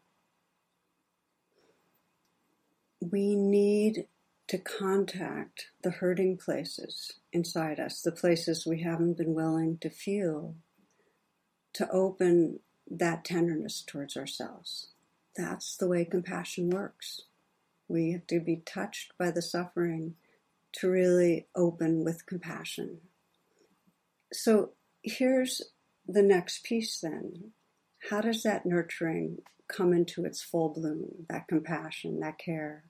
We 3.00 3.34
need 3.34 4.06
to 4.50 4.58
contact 4.58 5.68
the 5.84 5.92
hurting 5.92 6.36
places 6.36 7.12
inside 7.32 7.78
us, 7.78 8.02
the 8.02 8.10
places 8.10 8.66
we 8.66 8.82
haven't 8.82 9.16
been 9.16 9.32
willing 9.32 9.78
to 9.78 9.88
feel, 9.88 10.56
to 11.72 11.88
open 11.92 12.58
that 12.90 13.24
tenderness 13.24 13.80
towards 13.86 14.16
ourselves. 14.16 14.88
That's 15.36 15.76
the 15.76 15.86
way 15.86 16.04
compassion 16.04 16.68
works. 16.68 17.20
We 17.86 18.10
have 18.10 18.26
to 18.26 18.40
be 18.40 18.56
touched 18.66 19.12
by 19.16 19.30
the 19.30 19.40
suffering 19.40 20.16
to 20.72 20.90
really 20.90 21.46
open 21.54 22.02
with 22.02 22.26
compassion. 22.26 22.98
So 24.32 24.70
here's 25.04 25.62
the 26.08 26.22
next 26.22 26.64
piece 26.64 26.98
then. 26.98 27.52
How 28.10 28.20
does 28.20 28.42
that 28.42 28.66
nurturing 28.66 29.42
come 29.68 29.92
into 29.92 30.24
its 30.24 30.42
full 30.42 30.70
bloom, 30.70 31.26
that 31.28 31.46
compassion, 31.46 32.18
that 32.18 32.38
care? 32.38 32.82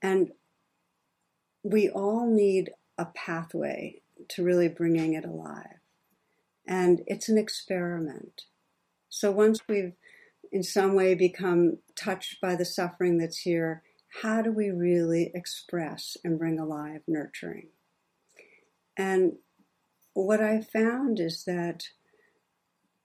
And 0.00 0.32
we 1.64 1.88
all 1.88 2.30
need 2.30 2.70
a 2.96 3.06
pathway 3.06 4.02
to 4.28 4.44
really 4.44 4.68
bringing 4.68 5.14
it 5.14 5.24
alive. 5.24 5.80
And 6.66 7.02
it's 7.06 7.28
an 7.28 7.38
experiment. 7.38 8.42
So 9.08 9.32
once 9.32 9.60
we've 9.68 9.94
in 10.52 10.62
some 10.62 10.94
way 10.94 11.14
become 11.14 11.78
touched 11.96 12.40
by 12.40 12.54
the 12.54 12.64
suffering 12.64 13.18
that's 13.18 13.38
here, 13.38 13.82
how 14.22 14.40
do 14.40 14.52
we 14.52 14.70
really 14.70 15.32
express 15.34 16.16
and 16.22 16.38
bring 16.38 16.60
alive 16.60 17.00
nurturing? 17.08 17.70
And 18.96 19.38
what 20.12 20.40
I 20.40 20.60
found 20.60 21.18
is 21.18 21.44
that 21.44 21.88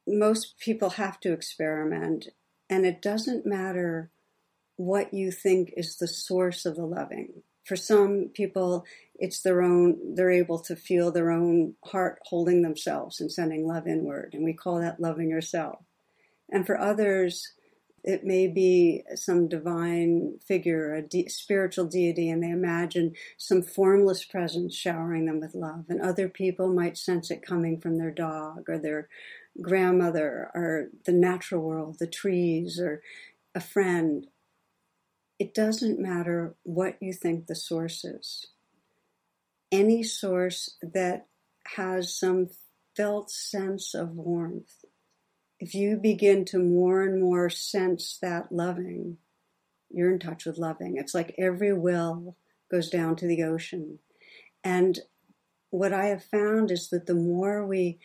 most 0.06 0.60
people 0.60 0.92
have 0.92 1.20
to 1.22 1.34
experiment, 1.34 2.28
and 2.70 2.86
it 2.86 3.02
doesn't 3.02 3.46
matter 3.46 4.12
what 4.76 5.14
you 5.14 5.32
think 5.32 5.74
is 5.76 5.98
the 5.98 6.08
source 6.08 6.66
of 6.66 6.76
the 6.76 6.86
loving. 6.86 7.42
For 7.70 7.76
some 7.76 8.32
people, 8.34 8.84
it's 9.14 9.44
their 9.44 9.62
own, 9.62 10.16
they're 10.16 10.32
able 10.32 10.58
to 10.62 10.76
feel 10.76 11.12
their 11.12 11.30
own 11.30 11.76
heart 11.86 12.18
holding 12.26 12.64
themselves 12.64 13.22
and 13.22 13.32
sending 13.32 13.68
love 13.68 13.86
inward. 13.86 14.32
And 14.34 14.44
we 14.44 14.54
call 14.54 14.80
that 14.80 15.00
loving 15.00 15.30
yourself. 15.30 15.78
And 16.52 16.66
for 16.66 16.80
others, 16.80 17.54
it 18.04 18.24
may 18.24 18.48
be 18.48 19.04
some 19.14 19.48
divine 19.48 20.40
figure, 20.44 20.96
a 20.96 21.04
de- 21.04 21.28
spiritual 21.28 21.86
deity, 21.86 22.32
and 22.32 22.42
they 22.42 22.50
imagine 22.50 23.14
some 23.38 23.62
formless 23.62 24.26
presence 24.26 24.76
showering 24.76 25.28
them 25.28 25.40
with 25.40 25.54
love. 25.54 25.86
And 25.90 26.02
other 26.02 26.28
people 26.28 26.74
might 26.74 26.98
sense 26.98 27.30
it 27.30 27.46
coming 27.46 27.80
from 27.80 28.00
their 28.00 28.10
dog 28.10 28.68
or 28.68 28.80
their 28.80 29.10
grandmother 29.62 30.50
or 30.56 30.88
the 31.06 31.12
natural 31.12 31.62
world, 31.62 32.00
the 32.00 32.08
trees 32.08 32.80
or 32.80 33.04
a 33.54 33.62
friend. 33.62 34.26
It 35.40 35.54
doesn't 35.54 36.00
matter 36.00 36.56
what 36.64 36.98
you 37.02 37.14
think 37.14 37.48
the 37.48 37.56
source 37.56 38.04
is. 38.04 38.48
Any 39.72 40.04
source 40.04 40.76
that 40.82 41.28
has 41.76 42.14
some 42.14 42.50
felt 42.96 43.32
sense 43.32 43.96
of 43.96 44.12
warmth 44.12 44.84
if 45.60 45.76
you 45.76 45.98
begin 45.98 46.46
to 46.46 46.58
more 46.58 47.04
and 47.04 47.22
more 47.22 47.50
sense 47.50 48.18
that 48.22 48.52
loving, 48.52 49.18
you're 49.90 50.12
in 50.12 50.20
touch 50.20 50.46
with 50.46 50.58
loving. 50.58 50.96
It's 50.96 51.14
like 51.14 51.36
every 51.38 51.74
well 51.74 52.38
goes 52.72 52.90
down 52.90 53.18
to 53.18 53.28
the 53.28 53.44
ocean. 53.44 54.00
And 54.64 55.00
what 55.70 55.94
I 55.94 56.06
have 56.06 56.24
found 56.24 56.72
is 56.72 56.90
that 56.90 57.08
the 57.08 57.14
more 57.14 57.66
we 57.66 58.00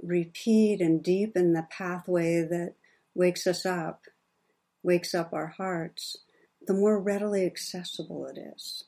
repeat 0.00 0.80
and 0.80 1.02
deepen 1.02 1.52
the 1.52 1.66
pathway 1.68 2.42
that 2.42 2.74
wakes 3.14 3.46
us 3.46 3.66
up, 3.66 4.04
wakes 4.82 5.14
up 5.14 5.32
our 5.32 5.48
hearts, 5.48 6.16
the 6.70 6.76
more 6.76 7.00
readily 7.00 7.44
accessible 7.44 8.26
it 8.26 8.38
is. 8.38 8.84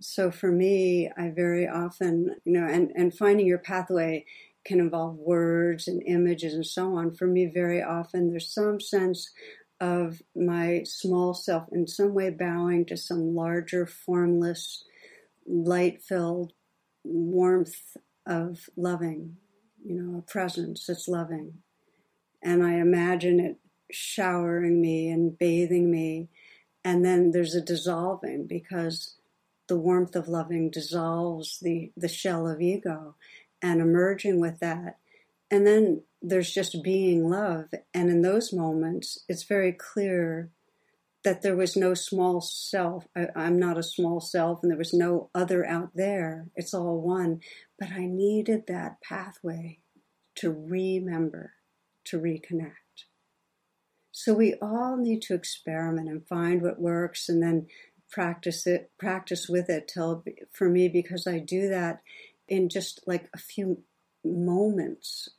So 0.00 0.30
for 0.30 0.52
me, 0.52 1.10
I 1.16 1.30
very 1.30 1.66
often, 1.66 2.36
you 2.44 2.52
know, 2.52 2.66
and, 2.66 2.92
and 2.94 3.16
finding 3.16 3.46
your 3.46 3.56
pathway 3.56 4.26
can 4.66 4.80
involve 4.80 5.16
words 5.16 5.88
and 5.88 6.02
images 6.02 6.52
and 6.52 6.66
so 6.66 6.94
on. 6.94 7.14
For 7.14 7.26
me, 7.26 7.46
very 7.46 7.82
often 7.82 8.28
there's 8.28 8.52
some 8.52 8.82
sense 8.82 9.30
of 9.80 10.20
my 10.36 10.82
small 10.84 11.32
self 11.32 11.68
in 11.72 11.86
some 11.86 12.12
way 12.12 12.28
bowing 12.28 12.84
to 12.84 12.98
some 12.98 13.34
larger, 13.34 13.86
formless, 13.86 14.84
light 15.46 16.02
filled 16.02 16.52
warmth 17.02 17.96
of 18.26 18.68
loving, 18.76 19.38
you 19.82 19.94
know, 19.94 20.18
a 20.18 20.30
presence 20.30 20.84
that's 20.84 21.08
loving. 21.08 21.54
And 22.42 22.62
I 22.62 22.74
imagine 22.74 23.40
it 23.40 23.56
showering 23.90 24.82
me 24.82 25.08
and 25.08 25.38
bathing 25.38 25.90
me. 25.90 26.28
And 26.84 27.04
then 27.04 27.30
there's 27.30 27.54
a 27.54 27.60
dissolving 27.60 28.46
because 28.46 29.14
the 29.68 29.78
warmth 29.78 30.16
of 30.16 30.28
loving 30.28 30.70
dissolves 30.70 31.58
the, 31.60 31.92
the 31.96 32.08
shell 32.08 32.48
of 32.48 32.60
ego 32.60 33.14
and 33.60 33.80
emerging 33.80 34.40
with 34.40 34.58
that. 34.60 34.98
And 35.50 35.66
then 35.66 36.02
there's 36.20 36.52
just 36.52 36.82
being 36.82 37.28
love. 37.28 37.66
And 37.94 38.10
in 38.10 38.22
those 38.22 38.52
moments, 38.52 39.24
it's 39.28 39.44
very 39.44 39.72
clear 39.72 40.50
that 41.24 41.42
there 41.42 41.56
was 41.56 41.76
no 41.76 41.94
small 41.94 42.40
self. 42.40 43.06
I, 43.14 43.28
am 43.36 43.58
not 43.58 43.78
a 43.78 43.82
small 43.82 44.20
self, 44.20 44.62
and 44.62 44.70
there 44.70 44.78
was 44.78 44.92
no 44.92 45.30
other 45.34 45.64
out 45.64 45.90
there. 45.94 46.46
It's 46.56 46.74
all 46.74 47.00
one. 47.00 47.40
But 47.78 47.90
I 47.90 48.06
needed 48.06 48.66
that 48.66 49.00
pathway 49.00 49.78
to 50.36 50.50
remember, 50.50 51.52
to 52.06 52.18
reconnect. 52.18 52.81
So 54.12 54.34
we 54.34 54.54
all 54.60 54.96
need 54.96 55.22
to 55.22 55.34
experiment 55.34 56.08
and 56.08 56.26
find 56.26 56.62
what 56.62 56.80
works 56.80 57.28
and 57.28 57.42
then 57.42 57.66
practice 58.10 58.66
it, 58.66 58.90
practice 58.98 59.48
with 59.48 59.70
it 59.70 59.88
till 59.92 60.22
for 60.52 60.68
me, 60.68 60.88
because 60.88 61.26
I 61.26 61.38
do 61.38 61.68
that 61.68 62.02
in 62.46 62.68
just 62.68 63.02
like 63.06 63.30
a 63.34 63.38
few 63.38 63.82
moments, 64.22 65.30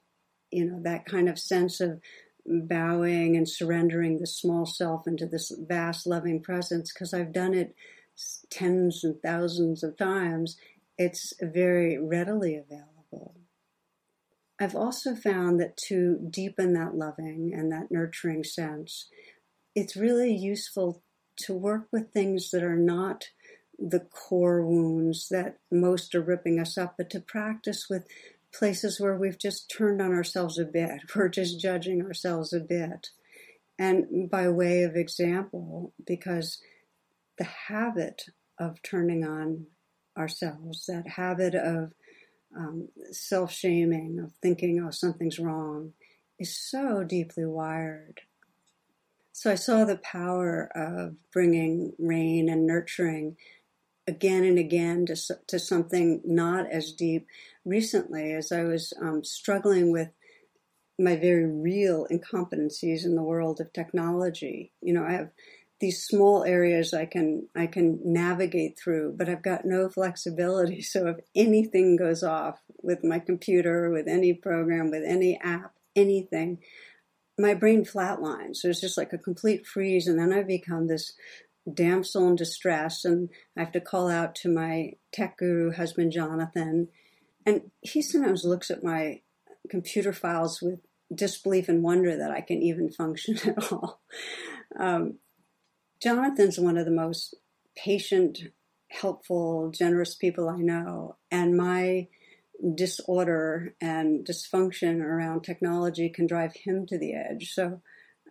you 0.51 0.65
know, 0.65 0.81
that 0.81 1.05
kind 1.05 1.29
of 1.29 1.37
sense 1.37 1.79
of 1.79 2.01
bowing 2.45 3.37
and 3.37 3.47
surrendering 3.47 4.19
the 4.19 4.27
small 4.27 4.65
self 4.65 5.07
into 5.07 5.27
this 5.27 5.51
vast 5.67 6.07
loving 6.07 6.41
presence, 6.41 6.91
because 6.91 7.13
I've 7.13 7.31
done 7.31 7.53
it 7.53 7.75
tens 8.49 9.03
and 9.03 9.21
thousands 9.21 9.83
of 9.83 9.95
times, 9.95 10.57
it's 10.97 11.33
very 11.41 11.97
readily 11.97 12.55
available. 12.55 13.35
I've 14.59 14.75
also 14.75 15.15
found 15.15 15.59
that 15.59 15.77
to 15.87 16.19
deepen 16.29 16.73
that 16.73 16.95
loving 16.95 17.51
and 17.53 17.71
that 17.71 17.91
nurturing 17.91 18.43
sense, 18.43 19.07
it's 19.75 19.95
really 19.95 20.33
useful 20.33 21.01
to 21.37 21.53
work 21.53 21.87
with 21.91 22.11
things 22.11 22.51
that 22.51 22.63
are 22.63 22.77
not 22.77 23.25
the 23.79 23.99
core 23.99 24.63
wounds 24.63 25.29
that 25.29 25.57
most 25.71 26.13
are 26.13 26.21
ripping 26.21 26.59
us 26.59 26.77
up, 26.77 26.95
but 26.97 27.09
to 27.09 27.19
practice 27.19 27.87
with 27.89 28.05
places 28.53 28.99
where 28.99 29.15
we've 29.15 29.39
just 29.39 29.69
turned 29.75 30.01
on 30.01 30.13
ourselves 30.13 30.59
a 30.59 30.65
bit, 30.65 31.01
we're 31.15 31.29
just 31.29 31.59
judging 31.59 32.03
ourselves 32.05 32.53
a 32.53 32.59
bit. 32.59 33.09
And 33.79 34.29
by 34.29 34.47
way 34.49 34.83
of 34.83 34.95
example, 34.95 35.93
because 36.05 36.61
the 37.39 37.43
habit 37.67 38.25
of 38.59 38.81
turning 38.83 39.25
on 39.25 39.65
ourselves, 40.15 40.85
that 40.85 41.07
habit 41.07 41.55
of 41.55 41.93
um, 42.55 42.89
self 43.11 43.51
shaming, 43.51 44.19
of 44.19 44.31
thinking, 44.41 44.83
oh, 44.83 44.91
something's 44.91 45.39
wrong, 45.39 45.93
is 46.39 46.55
so 46.55 47.03
deeply 47.03 47.45
wired. 47.45 48.21
So 49.31 49.51
I 49.51 49.55
saw 49.55 49.83
the 49.83 49.97
power 49.97 50.69
of 50.75 51.15
bringing 51.31 51.93
rain 51.97 52.49
and 52.49 52.67
nurturing 52.67 53.35
again 54.07 54.43
and 54.43 54.59
again 54.59 55.05
to, 55.07 55.15
to 55.47 55.59
something 55.59 56.21
not 56.23 56.69
as 56.69 56.91
deep. 56.91 57.27
Recently, 57.65 58.33
as 58.33 58.51
I 58.51 58.63
was 58.63 58.93
um, 59.01 59.23
struggling 59.23 59.91
with 59.91 60.09
my 60.99 61.15
very 61.15 61.45
real 61.45 62.05
incompetencies 62.11 63.05
in 63.05 63.15
the 63.15 63.23
world 63.23 63.59
of 63.59 63.73
technology, 63.73 64.71
you 64.81 64.93
know, 64.93 65.03
I 65.03 65.13
have 65.13 65.29
these 65.79 66.03
small 66.03 66.43
areas 66.43 66.93
I 66.93 67.05
can 67.05 67.47
I 67.55 67.67
can 67.67 67.99
navigate 68.03 68.79
through, 68.79 69.15
but 69.17 69.27
I've 69.27 69.43
got 69.43 69.65
no 69.65 69.89
flexibility. 69.89 70.81
So 70.93 71.07
if 71.07 71.17
anything 71.35 71.95
goes 71.95 72.23
off 72.23 72.59
with 72.81 73.03
my 73.03 73.19
computer, 73.19 73.89
with 73.89 74.07
any 74.07 74.33
program, 74.33 74.91
with 74.91 75.03
any 75.05 75.39
app, 75.41 75.73
anything, 75.95 76.59
my 77.37 77.53
brain 77.53 77.83
flatlines. 77.83 78.57
So 78.57 78.69
it's 78.69 78.81
just 78.81 78.97
like 78.97 79.13
a 79.13 79.17
complete 79.17 79.65
freeze, 79.65 80.07
and 80.07 80.19
then 80.19 80.31
I 80.31 80.43
become 80.43 80.87
this 80.87 81.13
damsel 81.71 82.27
in 82.29 82.35
distress, 82.35 83.05
and 83.05 83.29
I 83.57 83.61
have 83.61 83.71
to 83.73 83.81
call 83.81 84.09
out 84.09 84.35
to 84.35 84.49
my 84.49 84.93
tech 85.11 85.37
guru 85.37 85.71
husband, 85.71 86.11
Jonathan. 86.11 86.89
And 87.45 87.71
he 87.81 88.01
sometimes 88.01 88.45
looks 88.45 88.69
at 88.69 88.83
my 88.83 89.21
computer 89.69 90.13
files 90.13 90.61
with 90.61 90.79
disbelief 91.13 91.69
and 91.69 91.83
wonder 91.83 92.17
that 92.17 92.31
I 92.31 92.41
can 92.41 92.61
even 92.61 92.91
function 92.91 93.37
at 93.45 93.71
all. 93.71 94.01
Um, 94.79 95.15
Jonathan's 96.03 96.59
one 96.59 96.77
of 96.77 96.85
the 96.85 96.91
most 96.91 97.35
patient, 97.77 98.39
helpful, 98.89 99.71
generous 99.71 100.15
people 100.15 100.49
I 100.49 100.57
know, 100.57 101.15
and 101.31 101.55
my 101.55 102.07
disorder 102.75 103.75
and 103.81 104.25
dysfunction 104.25 105.01
around 105.01 105.41
technology 105.43 106.09
can 106.09 106.27
drive 106.27 106.53
him 106.55 106.85
to 106.87 106.97
the 106.97 107.13
edge. 107.13 107.53
So, 107.53 107.81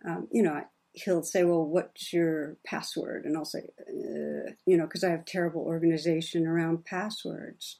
um, 0.07 0.27
you 0.31 0.43
know, 0.43 0.61
he'll 0.93 1.23
say, 1.23 1.43
"Well, 1.43 1.65
what's 1.65 2.13
your 2.13 2.57
password?" 2.63 3.25
And 3.25 3.35
I'll 3.35 3.45
say, 3.45 3.63
uh, 3.79 4.51
"You 4.65 4.77
know, 4.77 4.85
because 4.85 5.03
I 5.03 5.09
have 5.09 5.25
terrible 5.25 5.61
organization 5.61 6.45
around 6.45 6.85
passwords." 6.85 7.79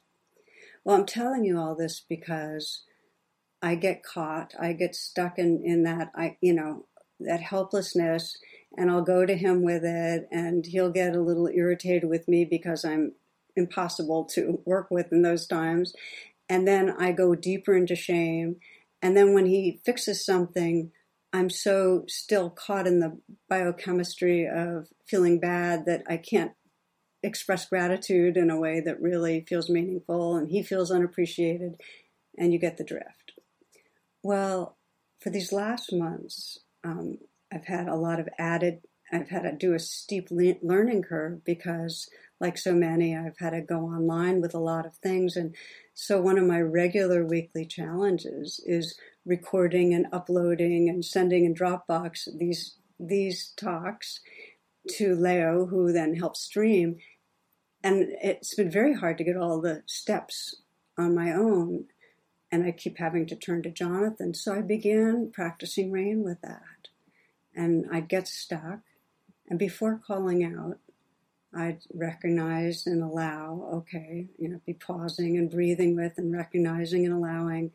Well, 0.84 0.96
I'm 0.96 1.06
telling 1.06 1.44
you 1.44 1.58
all 1.58 1.76
this 1.76 2.00
because 2.00 2.82
I 3.62 3.76
get 3.76 4.02
caught. 4.02 4.54
I 4.58 4.72
get 4.72 4.94
stuck 4.94 5.38
in 5.38 5.64
in 5.64 5.84
that 5.84 6.10
I, 6.14 6.36
you 6.40 6.52
know, 6.52 6.86
that 7.20 7.40
helplessness, 7.40 8.36
and 8.76 8.90
I'll 8.90 9.02
go 9.02 9.24
to 9.26 9.36
him 9.36 9.62
with 9.62 9.84
it, 9.84 10.28
and 10.30 10.64
he'll 10.66 10.90
get 10.90 11.14
a 11.14 11.20
little 11.20 11.48
irritated 11.48 12.08
with 12.08 12.28
me 12.28 12.44
because 12.44 12.84
I'm 12.84 13.12
impossible 13.56 14.24
to 14.34 14.60
work 14.64 14.90
with 14.90 15.12
in 15.12 15.22
those 15.22 15.46
times, 15.46 15.94
and 16.48 16.66
then 16.66 16.90
I 16.90 17.12
go 17.12 17.34
deeper 17.34 17.74
into 17.74 17.96
shame, 17.96 18.56
and 19.00 19.16
then 19.16 19.32
when 19.34 19.46
he 19.46 19.80
fixes 19.84 20.24
something 20.24 20.90
I'm 21.34 21.50
so 21.50 22.04
still 22.06 22.48
caught 22.48 22.86
in 22.86 23.00
the 23.00 23.18
biochemistry 23.48 24.46
of 24.46 24.86
feeling 25.04 25.40
bad 25.40 25.84
that 25.86 26.04
I 26.08 26.16
can't 26.16 26.52
express 27.24 27.68
gratitude 27.68 28.36
in 28.36 28.50
a 28.50 28.60
way 28.60 28.78
that 28.78 29.02
really 29.02 29.40
feels 29.40 29.68
meaningful 29.68 30.36
and 30.36 30.48
he 30.48 30.62
feels 30.62 30.92
unappreciated 30.92 31.80
and 32.38 32.52
you 32.52 32.60
get 32.60 32.76
the 32.76 32.84
drift. 32.84 33.32
Well, 34.22 34.76
for 35.18 35.30
these 35.30 35.52
last 35.52 35.92
months, 35.92 36.60
um, 36.84 37.18
I've 37.54 37.66
had 37.66 37.88
a 37.88 37.94
lot 37.94 38.18
of 38.18 38.28
added, 38.38 38.80
I've 39.12 39.28
had 39.28 39.42
to 39.42 39.52
do 39.52 39.74
a 39.74 39.78
steep 39.78 40.28
le- 40.30 40.56
learning 40.62 41.02
curve 41.02 41.44
because, 41.44 42.08
like 42.40 42.58
so 42.58 42.74
many, 42.74 43.16
I've 43.16 43.38
had 43.38 43.50
to 43.50 43.60
go 43.60 43.82
online 43.82 44.40
with 44.40 44.54
a 44.54 44.58
lot 44.58 44.86
of 44.86 44.96
things. 44.96 45.36
And 45.36 45.54
so, 45.94 46.20
one 46.20 46.38
of 46.38 46.44
my 46.44 46.60
regular 46.60 47.24
weekly 47.24 47.64
challenges 47.64 48.60
is 48.66 48.98
recording 49.24 49.94
and 49.94 50.06
uploading 50.12 50.88
and 50.88 51.04
sending 51.04 51.44
in 51.44 51.54
Dropbox 51.54 52.28
these 52.36 52.76
these 52.98 53.52
talks 53.56 54.20
to 54.88 55.14
Leo, 55.14 55.66
who 55.66 55.92
then 55.92 56.14
helps 56.14 56.40
stream. 56.40 56.96
And 57.82 58.08
it's 58.22 58.54
been 58.54 58.70
very 58.70 58.94
hard 58.94 59.18
to 59.18 59.24
get 59.24 59.36
all 59.36 59.60
the 59.60 59.82
steps 59.86 60.56
on 60.98 61.14
my 61.14 61.32
own. 61.32 61.86
And 62.50 62.64
I 62.64 62.72
keep 62.72 62.98
having 62.98 63.26
to 63.26 63.36
turn 63.36 63.62
to 63.62 63.70
Jonathan. 63.70 64.34
So 64.34 64.54
I 64.54 64.60
began 64.60 65.30
practicing 65.32 65.90
rain 65.90 66.22
with 66.22 66.40
that. 66.42 66.62
And 67.54 67.86
I'd 67.92 68.08
get 68.08 68.28
stuck. 68.28 68.80
And 69.48 69.58
before 69.58 70.00
calling 70.04 70.44
out, 70.44 70.78
I'd 71.54 71.80
recognize 71.92 72.86
and 72.86 73.02
allow, 73.02 73.68
okay, 73.74 74.26
you 74.38 74.48
know, 74.48 74.60
be 74.66 74.74
pausing 74.74 75.36
and 75.38 75.50
breathing 75.50 75.94
with 75.94 76.18
and 76.18 76.32
recognizing 76.32 77.04
and 77.04 77.14
allowing, 77.14 77.70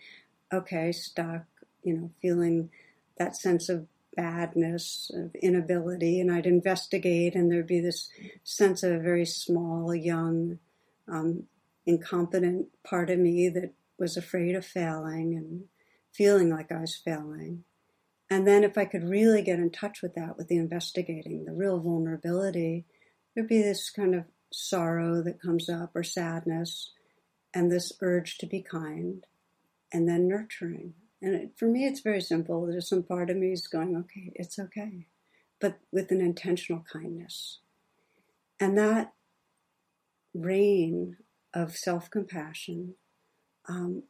okay, 0.51 0.91
stuck, 0.91 1.45
you 1.83 1.93
know, 1.93 2.11
feeling 2.21 2.69
that 3.17 3.37
sense 3.37 3.69
of 3.69 3.87
badness, 4.15 5.11
of 5.13 5.33
inability, 5.35 6.19
and 6.19 6.31
I'd 6.31 6.45
investigate, 6.45 7.35
and 7.35 7.49
there'd 7.49 7.67
be 7.67 7.79
this 7.79 8.09
sense 8.43 8.83
of 8.83 8.91
a 8.91 8.99
very 8.99 9.25
small, 9.25 9.95
young, 9.95 10.59
um, 11.07 11.43
incompetent 11.85 12.67
part 12.83 13.09
of 13.09 13.19
me 13.19 13.47
that 13.49 13.71
was 13.97 14.17
afraid 14.17 14.55
of 14.55 14.65
failing 14.65 15.35
and 15.35 15.63
feeling 16.11 16.49
like 16.49 16.71
I 16.71 16.81
was 16.81 16.95
failing. 16.95 17.63
And 18.29 18.47
then, 18.47 18.63
if 18.63 18.77
I 18.77 18.85
could 18.85 19.09
really 19.09 19.41
get 19.41 19.59
in 19.59 19.71
touch 19.71 20.01
with 20.01 20.13
that, 20.15 20.37
with 20.37 20.47
the 20.47 20.57
investigating, 20.57 21.45
the 21.45 21.51
real 21.51 21.79
vulnerability, 21.79 22.85
there'd 23.33 23.47
be 23.47 23.61
this 23.61 23.89
kind 23.89 24.13
of 24.13 24.25
sorrow 24.53 25.23
that 25.23 25.41
comes 25.41 25.69
up 25.69 25.95
or 25.95 26.03
sadness, 26.03 26.91
and 27.53 27.71
this 27.71 27.91
urge 28.01 28.37
to 28.37 28.45
be 28.45 28.61
kind, 28.61 29.25
and 29.91 30.07
then 30.07 30.27
nurturing. 30.27 30.93
And 31.21 31.35
it, 31.35 31.51
for 31.57 31.65
me, 31.65 31.85
it's 31.85 32.01
very 32.01 32.21
simple. 32.21 32.65
There's 32.65 32.87
some 32.87 33.03
part 33.03 33.29
of 33.29 33.37
me 33.37 33.51
is 33.51 33.67
going, 33.67 33.95
okay, 33.95 34.31
it's 34.35 34.59
okay, 34.59 35.07
but 35.59 35.79
with 35.91 36.11
an 36.11 36.21
intentional 36.21 36.85
kindness. 36.91 37.59
And 38.59 38.77
that 38.77 39.13
rain 40.33 41.17
of 41.53 41.75
self 41.75 42.09
compassion 42.09 42.95
um, 43.67 44.03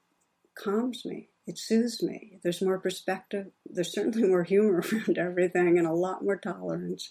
calms 0.57 1.05
me. 1.05 1.29
It 1.49 1.57
soothes 1.57 2.03
me. 2.03 2.37
There's 2.43 2.61
more 2.61 2.77
perspective. 2.77 3.47
There's 3.65 3.91
certainly 3.91 4.27
more 4.27 4.43
humor 4.43 4.83
around 4.93 5.17
everything 5.17 5.79
and 5.79 5.87
a 5.87 5.93
lot 5.93 6.23
more 6.23 6.37
tolerance. 6.37 7.09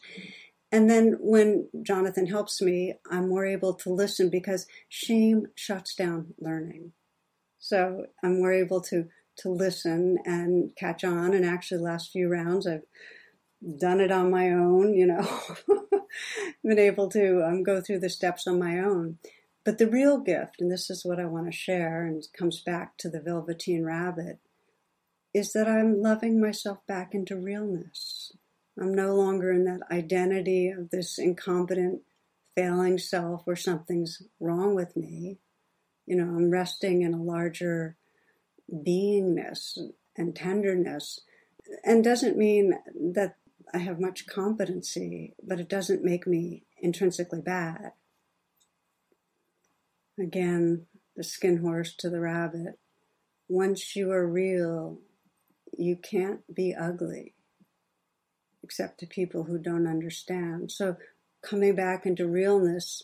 And 0.70 0.88
then 0.88 1.16
when 1.18 1.68
Jonathan 1.82 2.26
helps 2.26 2.62
me, 2.62 2.94
I'm 3.10 3.28
more 3.28 3.44
able 3.44 3.74
to 3.74 3.90
listen 3.90 4.30
because 4.30 4.68
shame 4.88 5.48
shuts 5.56 5.96
down 5.96 6.34
learning. 6.38 6.92
So 7.58 8.06
I'm 8.22 8.38
more 8.38 8.52
able 8.52 8.80
to 8.82 9.08
to 9.38 9.48
listen 9.48 10.18
and 10.24 10.70
catch 10.76 11.02
on. 11.02 11.34
And 11.34 11.44
actually, 11.44 11.80
last 11.80 12.12
few 12.12 12.28
rounds, 12.28 12.64
I've 12.64 12.86
done 13.80 14.00
it 14.00 14.12
on 14.12 14.30
my 14.30 14.50
own. 14.52 14.94
You 14.94 15.06
know, 15.06 15.28
been 16.62 16.78
able 16.78 17.08
to 17.08 17.44
um, 17.44 17.64
go 17.64 17.80
through 17.80 17.98
the 17.98 18.08
steps 18.08 18.46
on 18.46 18.60
my 18.60 18.78
own. 18.78 19.18
But 19.68 19.76
the 19.76 19.86
real 19.86 20.16
gift, 20.16 20.62
and 20.62 20.72
this 20.72 20.88
is 20.88 21.04
what 21.04 21.20
I 21.20 21.26
want 21.26 21.44
to 21.44 21.52
share, 21.52 22.06
and 22.06 22.26
comes 22.32 22.58
back 22.58 22.96
to 22.96 23.10
the 23.10 23.20
Velveteen 23.20 23.84
Rabbit, 23.84 24.38
is 25.34 25.52
that 25.52 25.68
I'm 25.68 26.00
loving 26.00 26.40
myself 26.40 26.78
back 26.86 27.12
into 27.12 27.36
realness. 27.36 28.32
I'm 28.80 28.94
no 28.94 29.14
longer 29.14 29.52
in 29.52 29.66
that 29.66 29.82
identity 29.90 30.70
of 30.70 30.88
this 30.88 31.18
incompetent, 31.18 32.00
failing 32.54 32.96
self 32.96 33.42
where 33.44 33.56
something's 33.56 34.22
wrong 34.40 34.74
with 34.74 34.96
me. 34.96 35.36
You 36.06 36.16
know, 36.16 36.34
I'm 36.34 36.48
resting 36.48 37.02
in 37.02 37.12
a 37.12 37.22
larger 37.22 37.98
beingness 38.72 39.76
and 40.16 40.34
tenderness, 40.34 41.20
and 41.84 42.02
doesn't 42.02 42.38
mean 42.38 42.72
that 43.12 43.36
I 43.74 43.78
have 43.80 44.00
much 44.00 44.26
competency, 44.26 45.34
but 45.42 45.60
it 45.60 45.68
doesn't 45.68 46.02
make 46.02 46.26
me 46.26 46.62
intrinsically 46.80 47.42
bad. 47.42 47.92
Again, 50.18 50.86
the 51.16 51.24
skin 51.24 51.58
horse 51.58 51.94
to 51.96 52.10
the 52.10 52.20
rabbit. 52.20 52.78
Once 53.48 53.96
you 53.96 54.10
are 54.10 54.26
real, 54.26 54.98
you 55.76 55.96
can't 55.96 56.40
be 56.54 56.74
ugly 56.74 57.34
except 58.62 59.00
to 59.00 59.06
people 59.06 59.44
who 59.44 59.58
don't 59.58 59.86
understand. 59.86 60.70
So, 60.70 60.96
coming 61.42 61.74
back 61.74 62.04
into 62.04 62.28
realness, 62.28 63.02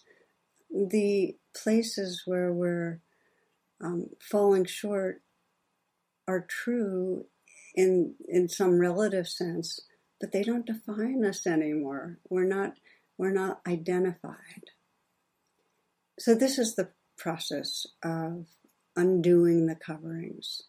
the 0.70 1.36
places 1.56 2.22
where 2.26 2.52
we're 2.52 3.00
um, 3.80 4.10
falling 4.20 4.64
short 4.64 5.22
are 6.26 6.40
true 6.40 7.26
in 7.74 8.14
in 8.28 8.48
some 8.48 8.78
relative 8.78 9.28
sense, 9.28 9.80
but 10.20 10.32
they 10.32 10.42
don't 10.42 10.66
define 10.66 11.24
us 11.24 11.46
anymore. 11.46 12.18
We're 12.28 12.44
not 12.44 12.74
we're 13.16 13.32
not 13.32 13.60
identified. 13.66 14.70
So 16.18 16.34
this 16.34 16.58
is 16.58 16.74
the 16.74 16.90
process 17.16 17.86
of 18.02 18.46
undoing 18.96 19.66
the 19.66 19.74
coverings, 19.74 20.62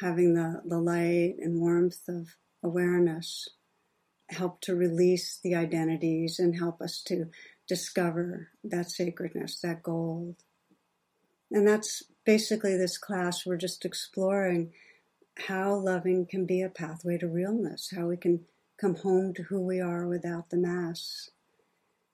having 0.00 0.34
the, 0.34 0.62
the 0.64 0.78
light 0.78 1.36
and 1.38 1.60
warmth 1.60 2.08
of 2.08 2.36
awareness 2.62 3.48
help 4.30 4.60
to 4.60 4.74
release 4.74 5.38
the 5.42 5.54
identities 5.54 6.38
and 6.38 6.56
help 6.56 6.80
us 6.80 7.00
to 7.06 7.26
discover 7.68 8.48
that 8.64 8.90
sacredness, 8.90 9.60
that 9.60 9.82
gold. 9.82 10.36
And 11.50 11.66
that's 11.66 12.02
basically 12.24 12.76
this 12.76 12.98
class. 12.98 13.46
We're 13.46 13.56
just 13.56 13.84
exploring 13.84 14.72
how 15.38 15.74
loving 15.74 16.26
can 16.26 16.46
be 16.46 16.62
a 16.62 16.68
pathway 16.68 17.18
to 17.18 17.28
realness, 17.28 17.92
how 17.94 18.06
we 18.06 18.16
can 18.16 18.46
come 18.80 18.96
home 18.96 19.32
to 19.34 19.44
who 19.44 19.60
we 19.60 19.80
are 19.80 20.06
without 20.06 20.50
the 20.50 20.56
masks. 20.56 21.30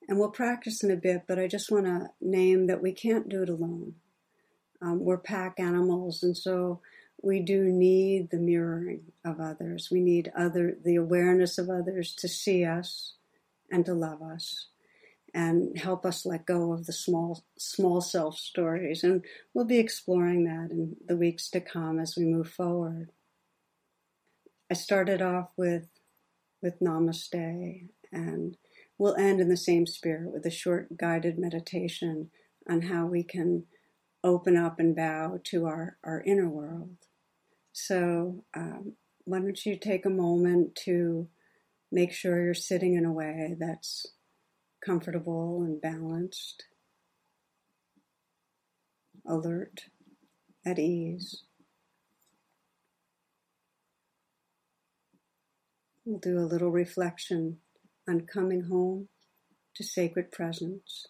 And 0.09 0.19
we'll 0.19 0.31
practice 0.31 0.83
in 0.83 0.91
a 0.91 0.97
bit, 0.97 1.23
but 1.29 1.39
I 1.39 1.47
just 1.47 1.71
want 1.71 1.87
to 1.87 2.11
name 2.21 2.67
that 2.67 2.83
we 2.83 2.93
can't 2.93 3.29
do 3.29 3.43
it 3.43 3.49
alone. 3.49 3.95
Um, 4.81 5.01
we're 5.01 5.19
pack 5.19 5.61
animals, 5.61 6.23
and 6.23 6.37
so 6.37 6.81
we 7.23 7.39
do 7.39 7.65
need 7.65 8.31
the 8.31 8.39
mirroring 8.39 9.13
of 9.25 9.41
others. 9.41 9.89
We 9.93 10.01
need 10.01 10.33
other 10.37 10.77
the 10.85 10.97
awareness 10.97 11.57
of 11.57 11.71
others 11.71 12.15
to 12.17 12.29
see 12.29 12.65
us 12.65 13.15
and 13.71 13.87
to 13.87 13.95
love 13.95 14.23
us 14.23 14.67
and 15.35 15.79
help 15.79 16.05
us 16.05 16.27
let 16.27 16.47
go 16.47 16.73
of 16.73 16.87
the 16.87 16.93
small 16.93 17.45
small 17.57 18.01
self 18.01 18.37
stories 18.37 19.03
and 19.03 19.25
we'll 19.55 19.65
be 19.65 19.79
exploring 19.79 20.45
that 20.45 20.71
in 20.71 20.97
the 21.07 21.17
weeks 21.17 21.49
to 21.49 21.61
come 21.61 21.99
as 21.99 22.17
we 22.17 22.25
move 22.25 22.49
forward 22.49 23.11
i 24.71 24.75
started 24.75 25.23
off 25.23 25.51
with 25.57 25.89
with 26.61 26.81
namaste 26.81 27.89
and 28.13 28.57
we'll 29.03 29.17
end 29.17 29.41
in 29.41 29.49
the 29.49 29.57
same 29.57 29.85
spirit 29.85 30.33
with 30.33 30.47
a 30.47 30.51
short 30.51 30.97
guided 30.97 31.37
meditation 31.37 32.31
on 32.71 32.83
how 32.83 33.05
we 33.05 33.25
can 33.25 33.65
open 34.23 34.57
up 34.57 34.79
and 34.79 34.95
bow 34.95 35.41
to 35.43 35.67
our, 35.67 35.97
our 36.05 36.23
inner 36.25 36.49
world 36.49 36.97
so 37.73 38.45
um, 38.55 38.93
why 39.25 39.41
don't 39.41 39.67
you 39.67 39.77
take 39.77 40.07
a 40.07 40.11
moment 40.11 40.77
to 40.85 41.27
make 41.91 42.13
sure 42.13 42.45
you're 42.45 42.55
sitting 42.55 42.95
in 42.95 43.05
a 43.05 43.13
way 43.13 43.57
that's 43.59 44.07
comfortable 44.85 45.63
and 45.63 45.81
balanced, 45.81 46.65
alert, 49.27 49.87
at 50.65 50.79
ease. 50.79 51.43
We'll 56.05 56.21
do 56.21 56.39
a 56.39 56.47
little 56.47 56.71
reflection 56.71 57.59
on 58.09 58.23
coming 58.23 58.63
home 58.63 59.09
to 59.75 59.85
sacred 59.85 60.31
presence. 60.33 61.07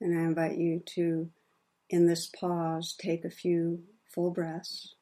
And 0.00 0.18
I 0.18 0.22
invite 0.22 0.58
you 0.58 0.82
to, 0.94 1.30
in 1.90 2.06
this 2.06 2.30
pause, 2.38 2.94
take 3.00 3.24
a 3.24 3.30
few 3.30 3.82
full 4.12 4.30
breaths. 4.30 4.94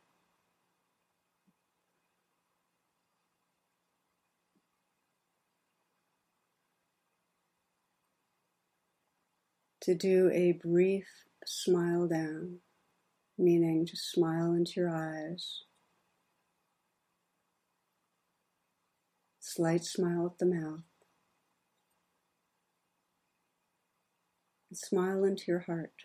to 9.83 9.95
do 9.95 10.31
a 10.33 10.53
brief 10.53 11.07
smile 11.47 12.07
down, 12.07 12.59
meaning 13.39 13.87
just 13.87 14.11
smile 14.13 14.53
into 14.53 14.73
your 14.77 14.91
eyes. 14.91 15.63
Slight 19.53 19.83
smile 19.85 20.27
at 20.27 20.39
the 20.39 20.47
mouth. 20.47 20.85
And 24.69 24.79
smile 24.79 25.25
into 25.25 25.43
your 25.49 25.65
heart. 25.67 26.05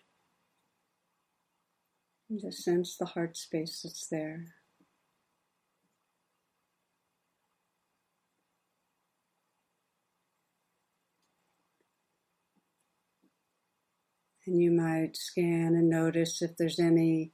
And 2.28 2.42
just 2.42 2.64
sense 2.64 2.98
the 2.98 3.06
heart 3.06 3.38
space 3.38 3.82
that's 3.84 4.08
there. 4.08 4.46
And 14.48 14.60
you 14.60 14.72
might 14.72 15.16
scan 15.16 15.76
and 15.76 15.88
notice 15.88 16.42
if 16.42 16.58
there's 16.58 16.80
any 16.80 17.32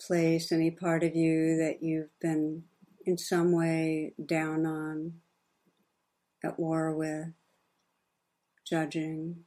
place, 0.00 0.52
any 0.52 0.70
part 0.70 1.02
of 1.02 1.16
you 1.16 1.56
that 1.56 1.82
you've 1.82 2.16
been 2.20 2.62
in 3.08 3.16
some 3.16 3.52
way 3.52 4.12
down 4.22 4.66
on, 4.66 5.14
at 6.44 6.58
war 6.58 6.94
with, 6.94 7.32
judging. 8.68 9.44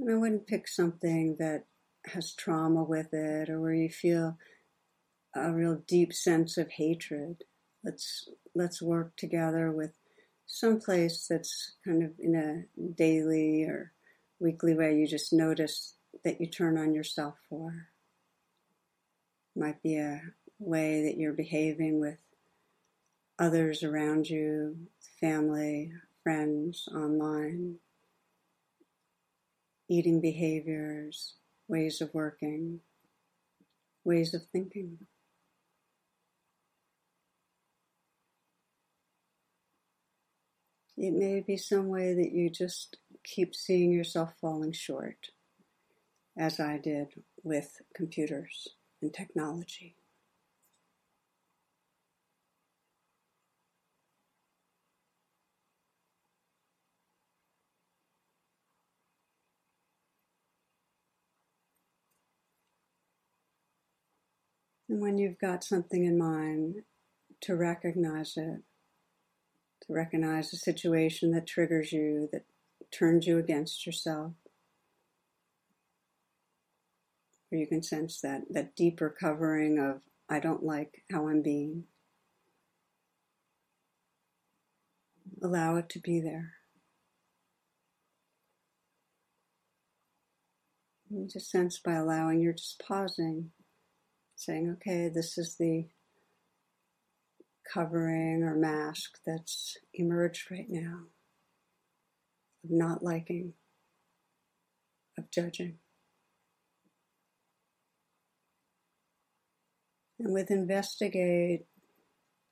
And 0.00 0.10
I 0.10 0.16
wouldn't 0.16 0.48
pick 0.48 0.66
something 0.66 1.36
that 1.38 1.66
has 2.06 2.34
trauma 2.34 2.82
with 2.82 3.14
it 3.14 3.48
or 3.48 3.60
where 3.60 3.72
you 3.72 3.88
feel 3.88 4.36
a 5.32 5.52
real 5.52 5.80
deep 5.86 6.12
sense 6.12 6.58
of 6.58 6.72
hatred. 6.72 7.44
Let's 7.84 8.28
let's 8.52 8.82
work 8.82 9.16
together 9.16 9.70
with 9.70 9.92
some 10.46 10.80
place 10.80 11.26
that's 11.30 11.74
kind 11.84 12.02
of 12.02 12.10
in 12.18 12.34
a 12.34 12.82
daily 12.96 13.62
or 13.62 13.92
weekly 14.40 14.74
way 14.74 14.96
you 14.96 15.06
just 15.06 15.32
notice 15.32 15.94
that 16.24 16.40
you 16.40 16.48
turn 16.48 16.76
on 16.76 16.94
yourself 16.94 17.36
for. 17.48 17.90
Might 19.54 19.80
be 19.84 19.98
a 19.98 20.20
way 20.58 21.04
that 21.04 21.16
you're 21.16 21.32
behaving 21.32 22.00
with 22.00 22.18
others 23.38 23.82
around 23.82 24.28
you, 24.28 24.76
family, 25.20 25.92
friends, 26.22 26.88
online, 26.94 27.76
eating 29.88 30.20
behaviors, 30.20 31.34
ways 31.68 32.00
of 32.00 32.12
working, 32.14 32.80
ways 34.04 34.34
of 34.34 34.42
thinking. 34.52 34.98
It 40.96 41.12
may 41.12 41.40
be 41.40 41.58
some 41.58 41.88
way 41.88 42.14
that 42.14 42.32
you 42.32 42.48
just 42.48 42.96
keep 43.22 43.54
seeing 43.54 43.92
yourself 43.92 44.32
falling 44.40 44.72
short, 44.72 45.28
as 46.38 46.58
I 46.58 46.78
did 46.78 47.22
with 47.42 47.82
computers 47.94 48.68
and 49.02 49.12
technology. 49.12 49.96
And 64.88 65.00
when 65.00 65.18
you've 65.18 65.38
got 65.38 65.64
something 65.64 66.04
in 66.04 66.16
mind, 66.16 66.82
to 67.42 67.54
recognize 67.54 68.36
it, 68.36 68.62
to 69.82 69.92
recognize 69.92 70.52
a 70.52 70.56
situation 70.56 71.32
that 71.32 71.46
triggers 71.46 71.92
you, 71.92 72.28
that 72.32 72.44
turns 72.90 73.26
you 73.26 73.38
against 73.38 73.84
yourself. 73.84 74.32
Or 77.52 77.58
you 77.58 77.66
can 77.66 77.82
sense 77.82 78.20
that, 78.20 78.42
that 78.50 78.74
deeper 78.74 79.08
covering 79.08 79.78
of, 79.78 80.00
I 80.28 80.40
don't 80.40 80.64
like 80.64 81.02
how 81.12 81.28
I'm 81.28 81.42
being. 81.42 81.84
Allow 85.42 85.76
it 85.76 85.88
to 85.90 86.00
be 86.00 86.20
there. 86.20 86.54
You 91.08 91.28
just 91.32 91.50
sense 91.50 91.78
by 91.78 91.92
allowing, 91.92 92.40
you're 92.40 92.52
just 92.52 92.82
pausing 92.84 93.52
saying, 94.36 94.70
okay, 94.76 95.10
this 95.12 95.38
is 95.38 95.56
the 95.56 95.88
covering 97.72 98.42
or 98.42 98.54
mask 98.54 99.18
that's 99.26 99.76
emerged 99.94 100.50
right 100.50 100.68
now 100.68 101.00
of 102.62 102.70
not 102.70 103.02
liking, 103.02 103.54
of 105.18 105.30
judging. 105.30 105.78
And 110.18 110.32
with 110.32 110.50
investigate, 110.50 111.66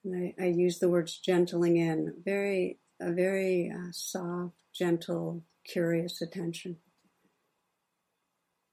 I, 0.07 0.35
I, 0.39 0.47
use 0.47 0.81
the 0.81 0.91
words 0.91 1.19
gentling 1.19 1.77
in, 1.79 2.13
very, 2.23 2.79
a 3.01 3.11
very 3.11 3.73
uh, 3.75 3.91
soft, 3.93 4.55
gentle, 4.75 5.45
curious 5.65 6.21
attention. 6.21 6.77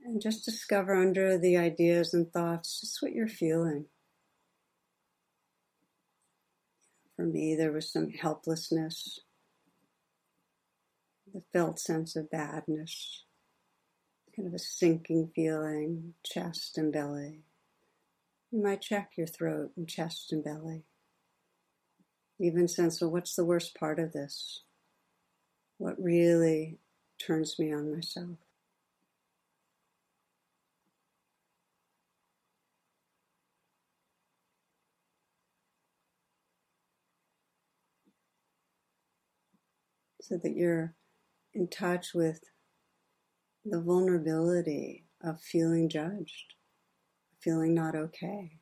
And 0.04 0.22
just 0.22 0.46
discover 0.46 0.96
under 0.96 1.38
the 1.38 1.58
ideas 1.58 2.14
and 2.14 2.32
thoughts 2.32 2.82
just 2.82 3.02
what 3.02 3.14
you're 3.14 3.28
feeling. 3.28 3.86
For 7.16 7.26
me, 7.26 7.56
there 7.56 7.72
was 7.72 7.92
some 7.92 8.10
helplessness, 8.10 9.20
the 11.32 11.44
felt 11.54 11.80
sense 11.80 12.16
of 12.16 12.32
badness, 12.32 13.26
kind 14.36 14.48
of 14.48 14.56
a 14.56 14.60
sinking 14.60 15.32
feeling, 15.36 16.16
chest 16.26 16.80
and 16.80 16.92
belly. 16.92 17.44
You 18.52 18.64
might 18.64 18.82
check 18.82 19.12
your 19.18 19.28
throat 19.28 19.72
and 19.78 19.88
chest 19.88 20.32
and 20.32 20.44
belly. 20.44 20.84
Even 22.40 22.68
sense, 22.68 23.00
well, 23.00 23.12
what's 23.12 23.36
the 23.36 23.46
worst 23.46 23.76
part 23.76 24.00
of 24.00 24.14
this? 24.14 24.64
What 25.78 26.02
really 26.02 26.80
turns 27.20 27.60
me 27.60 27.72
on 27.72 27.94
myself? 27.94 28.38
So 40.22 40.38
that 40.38 40.56
you're 40.56 40.94
in 41.54 41.68
touch 41.68 42.14
with 42.14 42.40
the 43.66 43.82
vulnerability 43.82 45.06
of 45.24 45.42
feeling 45.42 45.90
judged, 45.90 46.54
feeling 47.42 47.74
not 47.74 47.96
okay. 47.96 48.60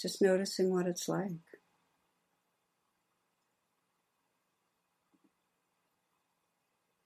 Just 0.00 0.20
noticing 0.20 0.72
what 0.72 0.86
it's 0.86 1.08
like. 1.08 1.30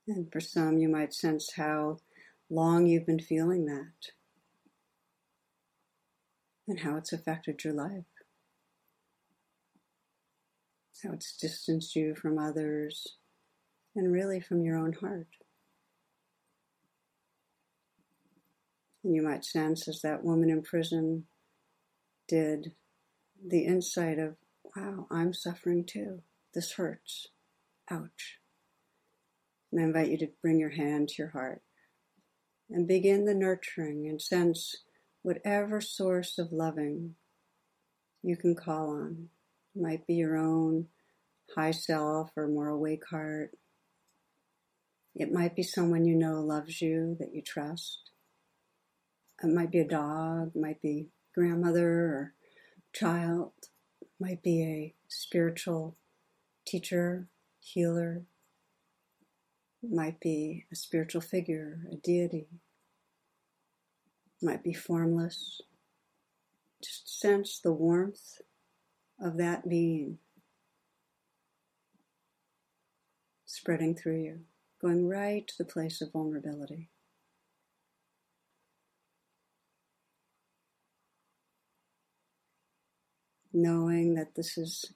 And 0.09 0.31
for 0.33 0.41
some, 0.41 0.79
you 0.79 0.89
might 0.89 1.15
sense 1.15 1.53
how 1.57 1.99
long 2.49 2.87
you've 2.87 3.07
been 3.07 3.21
feeling 3.21 3.67
that 3.67 4.11
and 6.67 6.81
how 6.81 6.97
it's 6.97 7.13
affected 7.13 7.63
your 7.65 7.75
life, 7.75 8.05
how 11.05 11.13
it's 11.13 11.37
distanced 11.37 11.95
you 11.95 12.15
from 12.15 12.39
others, 12.39 13.19
and 13.95 14.13
really 14.13 14.41
from 14.41 14.63
your 14.63 14.77
own 14.77 14.93
heart. 14.95 15.27
And 19.03 19.15
you 19.15 19.23
might 19.23 19.45
sense, 19.45 19.89
as 19.89 20.01
that 20.03 20.25
woman 20.25 20.51
in 20.51 20.63
prison 20.63 21.25
did, 22.29 22.73
the 23.45 23.65
insight 23.65 24.19
of, 24.19 24.37
wow, 24.77 25.07
I'm 25.11 25.33
suffering 25.33 25.85
too. 25.85 26.23
This 26.55 26.73
hurts. 26.73 27.29
Ouch. 27.91 28.39
And 29.73 29.81
I 29.81 29.85
invite 29.85 30.11
you 30.11 30.19
to 30.19 30.29
bring 30.43 30.59
your 30.59 30.71
hand 30.71 31.09
to 31.09 31.15
your 31.19 31.31
heart 31.31 31.63
and 32.69 32.87
begin 32.87 33.25
the 33.25 33.35
nurturing 33.35 34.07
and 34.09 34.21
sense 34.21 34.77
whatever 35.23 35.81
source 35.81 36.39
of 36.39 36.53
loving 36.53 37.15
you 38.23 38.37
can 38.37 38.55
call 38.55 38.91
on. 38.91 39.29
It 39.75 39.83
might 39.83 40.07
be 40.07 40.15
your 40.15 40.37
own 40.37 40.87
high 41.55 41.71
self 41.71 42.31
or 42.37 42.49
more 42.49 42.69
awake 42.69 43.05
heart. 43.11 43.53
It 45.21 45.31
might 45.31 45.55
be 45.55 45.63
someone 45.63 46.07
you 46.07 46.15
know 46.15 46.41
loves 46.41 46.81
you, 46.81 47.15
that 47.21 47.35
you 47.35 47.43
trust. 47.43 48.11
It 49.43 49.49
might 49.49 49.71
be 49.71 49.81
a 49.81 49.87
dog, 49.87 50.53
might 50.57 50.81
be 50.81 51.09
grandmother 51.35 51.91
or 51.91 52.35
child, 52.95 53.53
might 54.19 54.43
be 54.43 54.63
a 54.63 54.95
spiritual 55.09 55.99
teacher, 56.67 57.29
healer, 57.59 58.23
might 59.83 60.21
be 60.21 60.65
a 60.73 60.75
spiritual 60.75 61.21
figure, 61.21 61.81
a 61.93 61.97
deity, 61.97 62.49
might 64.41 64.65
be 64.65 64.73
formless. 64.73 65.61
Just 66.83 67.21
sense 67.21 67.61
the 67.63 67.75
warmth 67.75 68.41
of 69.21 69.37
that 69.37 69.69
being 69.69 70.17
spreading 73.45 73.95
through 73.95 74.23
you 74.23 74.41
going 74.81 75.09
right 75.09 75.47
to 75.47 75.55
the 75.59 75.65
place 75.65 76.01
of 76.01 76.13
vulnerability. 76.13 76.89
Knowing 83.53 84.15
that 84.15 84.35
this 84.37 84.57
is 84.57 84.93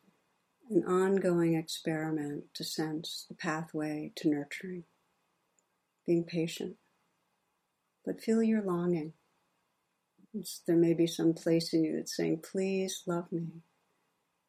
an 0.71 0.85
ongoing 0.85 1.55
experiment 1.55 2.45
to 2.55 2.65
sense 2.65 3.27
the 3.29 3.35
pathway 3.35 4.13
to 4.17 4.29
nurturing, 4.29 4.85
being 6.07 6.25
patient, 6.25 6.77
but 8.07 8.23
feel 8.23 8.43
your 8.43 8.63
longing. 8.63 9.13
There 10.67 10.77
may 10.77 10.95
be 10.95 11.07
some 11.07 11.35
place 11.35 11.73
in 11.75 11.85
you 11.85 11.97
that's 11.97 12.17
saying, 12.17 12.43
Please 12.51 13.03
love 13.07 13.31
me. 13.31 13.63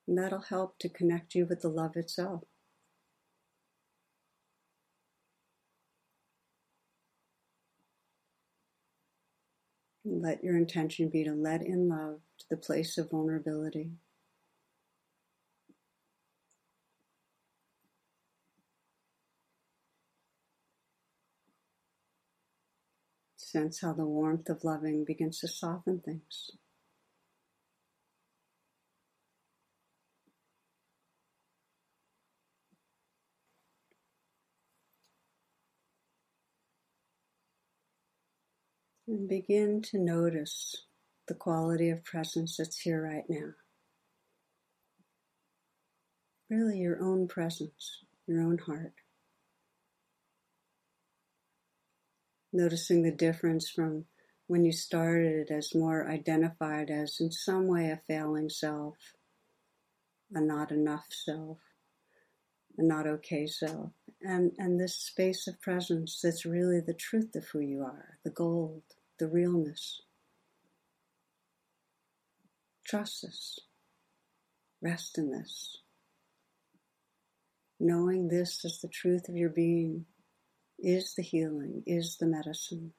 And 0.07 0.17
that'll 0.17 0.41
help 0.41 0.79
to 0.79 0.89
connect 0.89 1.35
you 1.35 1.45
with 1.45 1.61
the 1.61 1.69
love 1.69 1.95
itself. 1.95 2.43
let 10.25 10.43
your 10.43 10.57
intention 10.57 11.07
be 11.07 11.23
to 11.23 11.33
let 11.33 11.61
in 11.61 11.87
love 11.87 12.19
to 12.39 12.45
the 12.49 12.57
place 12.57 12.97
of 12.97 13.11
vulnerability. 13.11 13.91
Sense 23.37 23.81
how 23.81 23.93
the 23.93 24.05
warmth 24.05 24.49
of 24.49 24.63
loving 24.63 25.05
begins 25.05 25.39
to 25.39 25.47
soften 25.47 25.99
things. 25.99 26.51
And 39.15 39.29
begin 39.29 39.81
to 39.83 39.97
notice 39.97 40.75
the 41.29 41.35
quality 41.35 41.89
of 41.89 42.03
presence 42.03 42.57
that's 42.57 42.81
here 42.81 43.01
right 43.01 43.23
now. 43.29 43.53
Really, 46.49 46.79
your 46.79 47.01
own 47.01 47.29
presence, 47.29 48.03
your 48.27 48.41
own 48.41 48.57
heart. 48.57 48.91
Noticing 52.51 53.03
the 53.03 53.11
difference 53.11 53.69
from 53.69 54.03
when 54.47 54.65
you 54.65 54.73
started 54.73 55.49
as 55.49 55.73
more 55.73 56.09
identified 56.09 56.89
as 56.89 57.21
in 57.21 57.31
some 57.31 57.67
way 57.67 57.91
a 57.91 58.01
failing 58.05 58.49
self, 58.49 58.97
a 60.33 60.41
not 60.41 60.73
enough 60.73 61.07
self, 61.09 61.59
a 62.77 62.83
not 62.83 63.07
okay 63.07 63.47
self, 63.47 63.91
and, 64.21 64.51
and 64.57 64.77
this 64.77 64.95
space 64.97 65.47
of 65.47 65.61
presence 65.61 66.19
that's 66.21 66.45
really 66.45 66.81
the 66.81 66.93
truth 66.93 67.33
of 67.33 67.45
who 67.45 67.61
you 67.61 67.81
are, 67.81 68.17
the 68.25 68.29
gold, 68.29 68.83
the 69.19 69.27
realness. 69.27 70.01
Trust 72.85 73.23
this. 73.23 73.59
Rest 74.81 75.17
in 75.17 75.31
this. 75.31 75.77
Knowing 77.79 78.27
this 78.27 78.63
as 78.63 78.79
the 78.81 78.87
truth 78.87 79.27
of 79.27 79.35
your 79.35 79.49
being 79.49 80.05
is 80.79 81.13
the 81.15 81.23
healing, 81.23 81.83
is 81.85 82.17
the 82.17 82.27
medicine. 82.27 82.93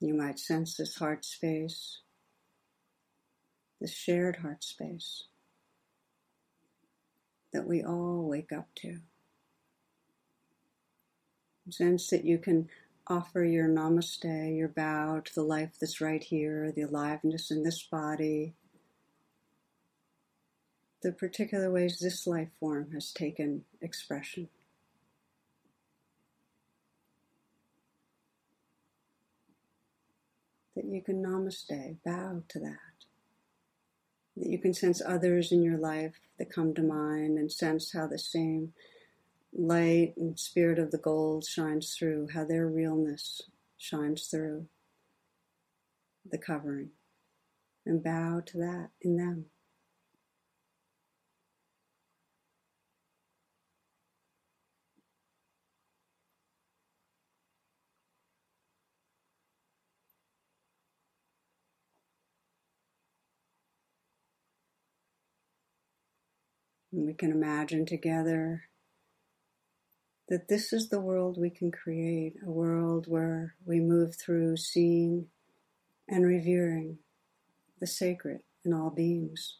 You 0.00 0.14
might 0.14 0.38
sense 0.38 0.76
this 0.76 0.96
heart 0.96 1.24
space, 1.24 2.00
this 3.80 3.94
shared 3.94 4.36
heart 4.36 4.64
space 4.64 5.24
that 7.52 7.66
we 7.66 7.82
all 7.82 8.26
wake 8.28 8.52
up 8.52 8.68
to. 8.76 8.98
Sense 11.70 12.08
that 12.10 12.24
you 12.24 12.38
can 12.38 12.68
offer 13.06 13.42
your 13.42 13.68
namaste, 13.68 14.56
your 14.56 14.68
bow 14.68 15.20
to 15.24 15.34
the 15.34 15.42
life 15.42 15.72
that's 15.80 16.00
right 16.00 16.22
here, 16.22 16.70
the 16.70 16.82
aliveness 16.82 17.50
in 17.50 17.62
this 17.62 17.82
body, 17.82 18.54
the 21.02 21.12
particular 21.12 21.70
ways 21.70 21.98
this 21.98 22.26
life 22.26 22.48
form 22.60 22.90
has 22.92 23.12
taken 23.12 23.64
expression. 23.80 24.48
That 30.76 30.86
you 30.86 31.02
can 31.02 31.22
namaste, 31.22 31.96
bow 32.04 32.42
to 32.48 32.58
that. 32.58 32.78
That 34.36 34.48
you 34.48 34.58
can 34.58 34.74
sense 34.74 35.00
others 35.04 35.52
in 35.52 35.62
your 35.62 35.78
life 35.78 36.14
that 36.38 36.52
come 36.52 36.74
to 36.74 36.82
mind 36.82 37.38
and 37.38 37.52
sense 37.52 37.92
how 37.92 38.06
the 38.06 38.18
same 38.18 38.72
light 39.54 40.14
and 40.16 40.38
spirit 40.38 40.78
of 40.78 40.90
the 40.90 40.98
gold 40.98 41.44
shines 41.44 41.94
through, 41.96 42.28
how 42.34 42.44
their 42.44 42.66
realness 42.66 43.40
shines 43.78 44.26
through 44.26 44.66
the 46.30 46.38
covering, 46.38 46.90
and 47.86 48.02
bow 48.02 48.42
to 48.44 48.58
that 48.58 48.88
in 49.00 49.16
them. 49.16 49.46
And 66.92 67.06
we 67.06 67.14
can 67.14 67.32
imagine 67.32 67.86
together 67.86 68.64
that 70.34 70.48
this 70.48 70.72
is 70.72 70.88
the 70.88 70.98
world 70.98 71.38
we 71.38 71.48
can 71.48 71.70
create 71.70 72.34
a 72.44 72.50
world 72.50 73.04
where 73.06 73.54
we 73.64 73.78
move 73.78 74.16
through 74.16 74.56
seeing 74.56 75.26
and 76.08 76.26
revering 76.26 76.98
the 77.78 77.86
sacred 77.86 78.40
in 78.64 78.74
all 78.74 78.90
beings, 78.90 79.58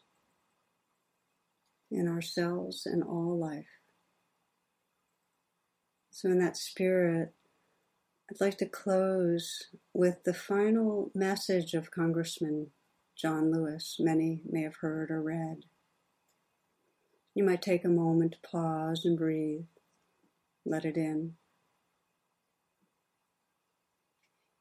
in 1.89 2.09
ourselves 2.09 2.85
in 2.85 3.01
all 3.01 3.39
life. 3.39 3.79
So, 6.11 6.27
in 6.27 6.39
that 6.39 6.57
spirit, 6.57 7.33
I'd 8.29 8.41
like 8.41 8.57
to 8.57 8.65
close 8.65 9.67
with 9.93 10.25
the 10.25 10.33
final 10.33 11.09
message 11.15 11.73
of 11.73 11.89
Congressman 11.89 12.71
John 13.15 13.49
Lewis, 13.49 13.95
many 13.97 14.41
may 14.45 14.63
have 14.63 14.75
heard 14.81 15.09
or 15.09 15.21
read. 15.21 15.59
You 17.33 17.45
might 17.45 17.61
take 17.61 17.85
a 17.85 17.89
moment 17.89 18.33
to 18.33 18.49
pause 18.49 19.05
and 19.05 19.17
breathe. 19.17 19.67
Let 20.65 20.83
it 20.83 20.97
in. 20.97 21.35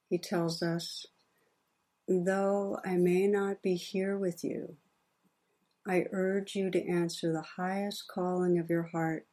He 0.08 0.18
tells 0.18 0.62
us, 0.62 1.06
Though 2.06 2.78
I 2.84 2.96
may 2.96 3.26
not 3.26 3.62
be 3.62 3.74
here 3.76 4.18
with 4.18 4.44
you, 4.44 4.76
I 5.86 6.04
urge 6.12 6.54
you 6.54 6.70
to 6.70 6.88
answer 6.88 7.32
the 7.32 7.44
highest 7.56 8.08
calling 8.08 8.58
of 8.58 8.68
your 8.68 8.84
heart 8.84 9.26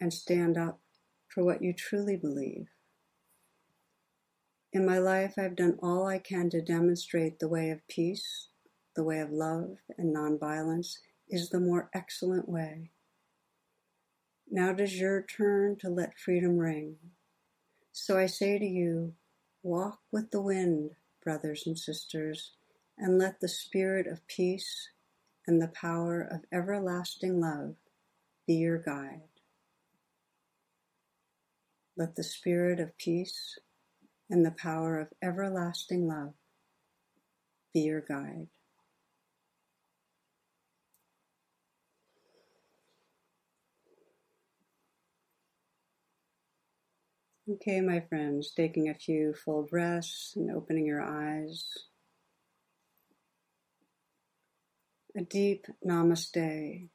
and 0.00 0.12
stand 0.12 0.56
up 0.56 0.80
for 1.28 1.44
what 1.44 1.62
you 1.62 1.74
truly 1.74 2.16
believe. 2.16 2.68
In 4.72 4.86
my 4.86 4.98
life, 4.98 5.34
I've 5.38 5.56
done 5.56 5.78
all 5.82 6.06
I 6.06 6.18
can 6.18 6.50
to 6.50 6.62
demonstrate 6.62 7.38
the 7.38 7.48
way 7.48 7.70
of 7.70 7.86
peace, 7.88 8.48
the 8.96 9.04
way 9.04 9.20
of 9.20 9.30
love 9.30 9.76
and 9.96 10.14
nonviolence 10.14 10.98
is 11.28 11.50
the 11.50 11.60
more 11.60 11.90
excellent 11.94 12.48
way. 12.48 12.90
Now 14.50 14.70
it 14.70 14.80
is 14.80 14.98
your 14.98 15.22
turn 15.22 15.76
to 15.80 15.90
let 15.90 16.18
freedom 16.18 16.56
ring. 16.58 16.96
So 17.92 18.16
I 18.16 18.26
say 18.26 18.58
to 18.58 18.64
you, 18.64 19.12
walk 19.62 20.00
with 20.10 20.30
the 20.30 20.40
wind, 20.40 20.92
brothers 21.22 21.64
and 21.66 21.78
sisters, 21.78 22.52
and 22.96 23.18
let 23.18 23.40
the 23.40 23.48
spirit 23.48 24.06
of 24.06 24.26
peace 24.26 24.88
and 25.46 25.60
the 25.60 25.68
power 25.68 26.20
of 26.22 26.44
everlasting 26.52 27.40
love 27.40 27.74
be 28.46 28.54
your 28.54 28.78
guide. 28.78 29.28
Let 31.96 32.16
the 32.16 32.24
spirit 32.24 32.80
of 32.80 32.96
peace 32.96 33.58
and 34.30 34.46
the 34.46 34.50
power 34.50 34.98
of 34.98 35.08
everlasting 35.22 36.08
love 36.08 36.32
be 37.74 37.80
your 37.80 38.00
guide. 38.00 38.48
Okay, 47.50 47.80
my 47.80 48.00
friends, 48.00 48.50
taking 48.50 48.90
a 48.90 48.94
few 48.94 49.32
full 49.32 49.62
breaths 49.62 50.34
and 50.36 50.50
opening 50.50 50.84
your 50.84 51.00
eyes. 51.00 51.66
A 55.16 55.22
deep 55.22 55.66
namaste, 55.86 56.88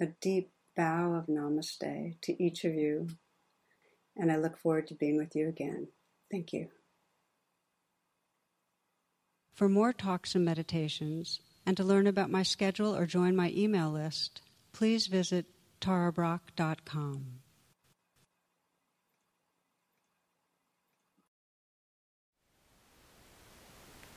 a 0.00 0.06
deep 0.20 0.52
bow 0.76 1.14
of 1.14 1.26
namaste 1.26 2.20
to 2.20 2.42
each 2.42 2.64
of 2.64 2.74
you. 2.74 3.08
And 4.16 4.30
I 4.30 4.36
look 4.36 4.58
forward 4.58 4.86
to 4.88 4.94
being 4.94 5.16
with 5.16 5.34
you 5.34 5.48
again. 5.48 5.88
Thank 6.30 6.52
you. 6.52 6.68
For 9.54 9.68
more 9.68 9.92
talks 9.92 10.36
and 10.36 10.44
meditations, 10.44 11.40
and 11.64 11.76
to 11.76 11.82
learn 11.82 12.06
about 12.06 12.30
my 12.30 12.44
schedule 12.44 12.94
or 12.94 13.06
join 13.06 13.34
my 13.34 13.50
email 13.56 13.90
list, 13.90 14.42
please 14.72 15.08
visit 15.08 15.46
tarabrach.com. 15.80 17.40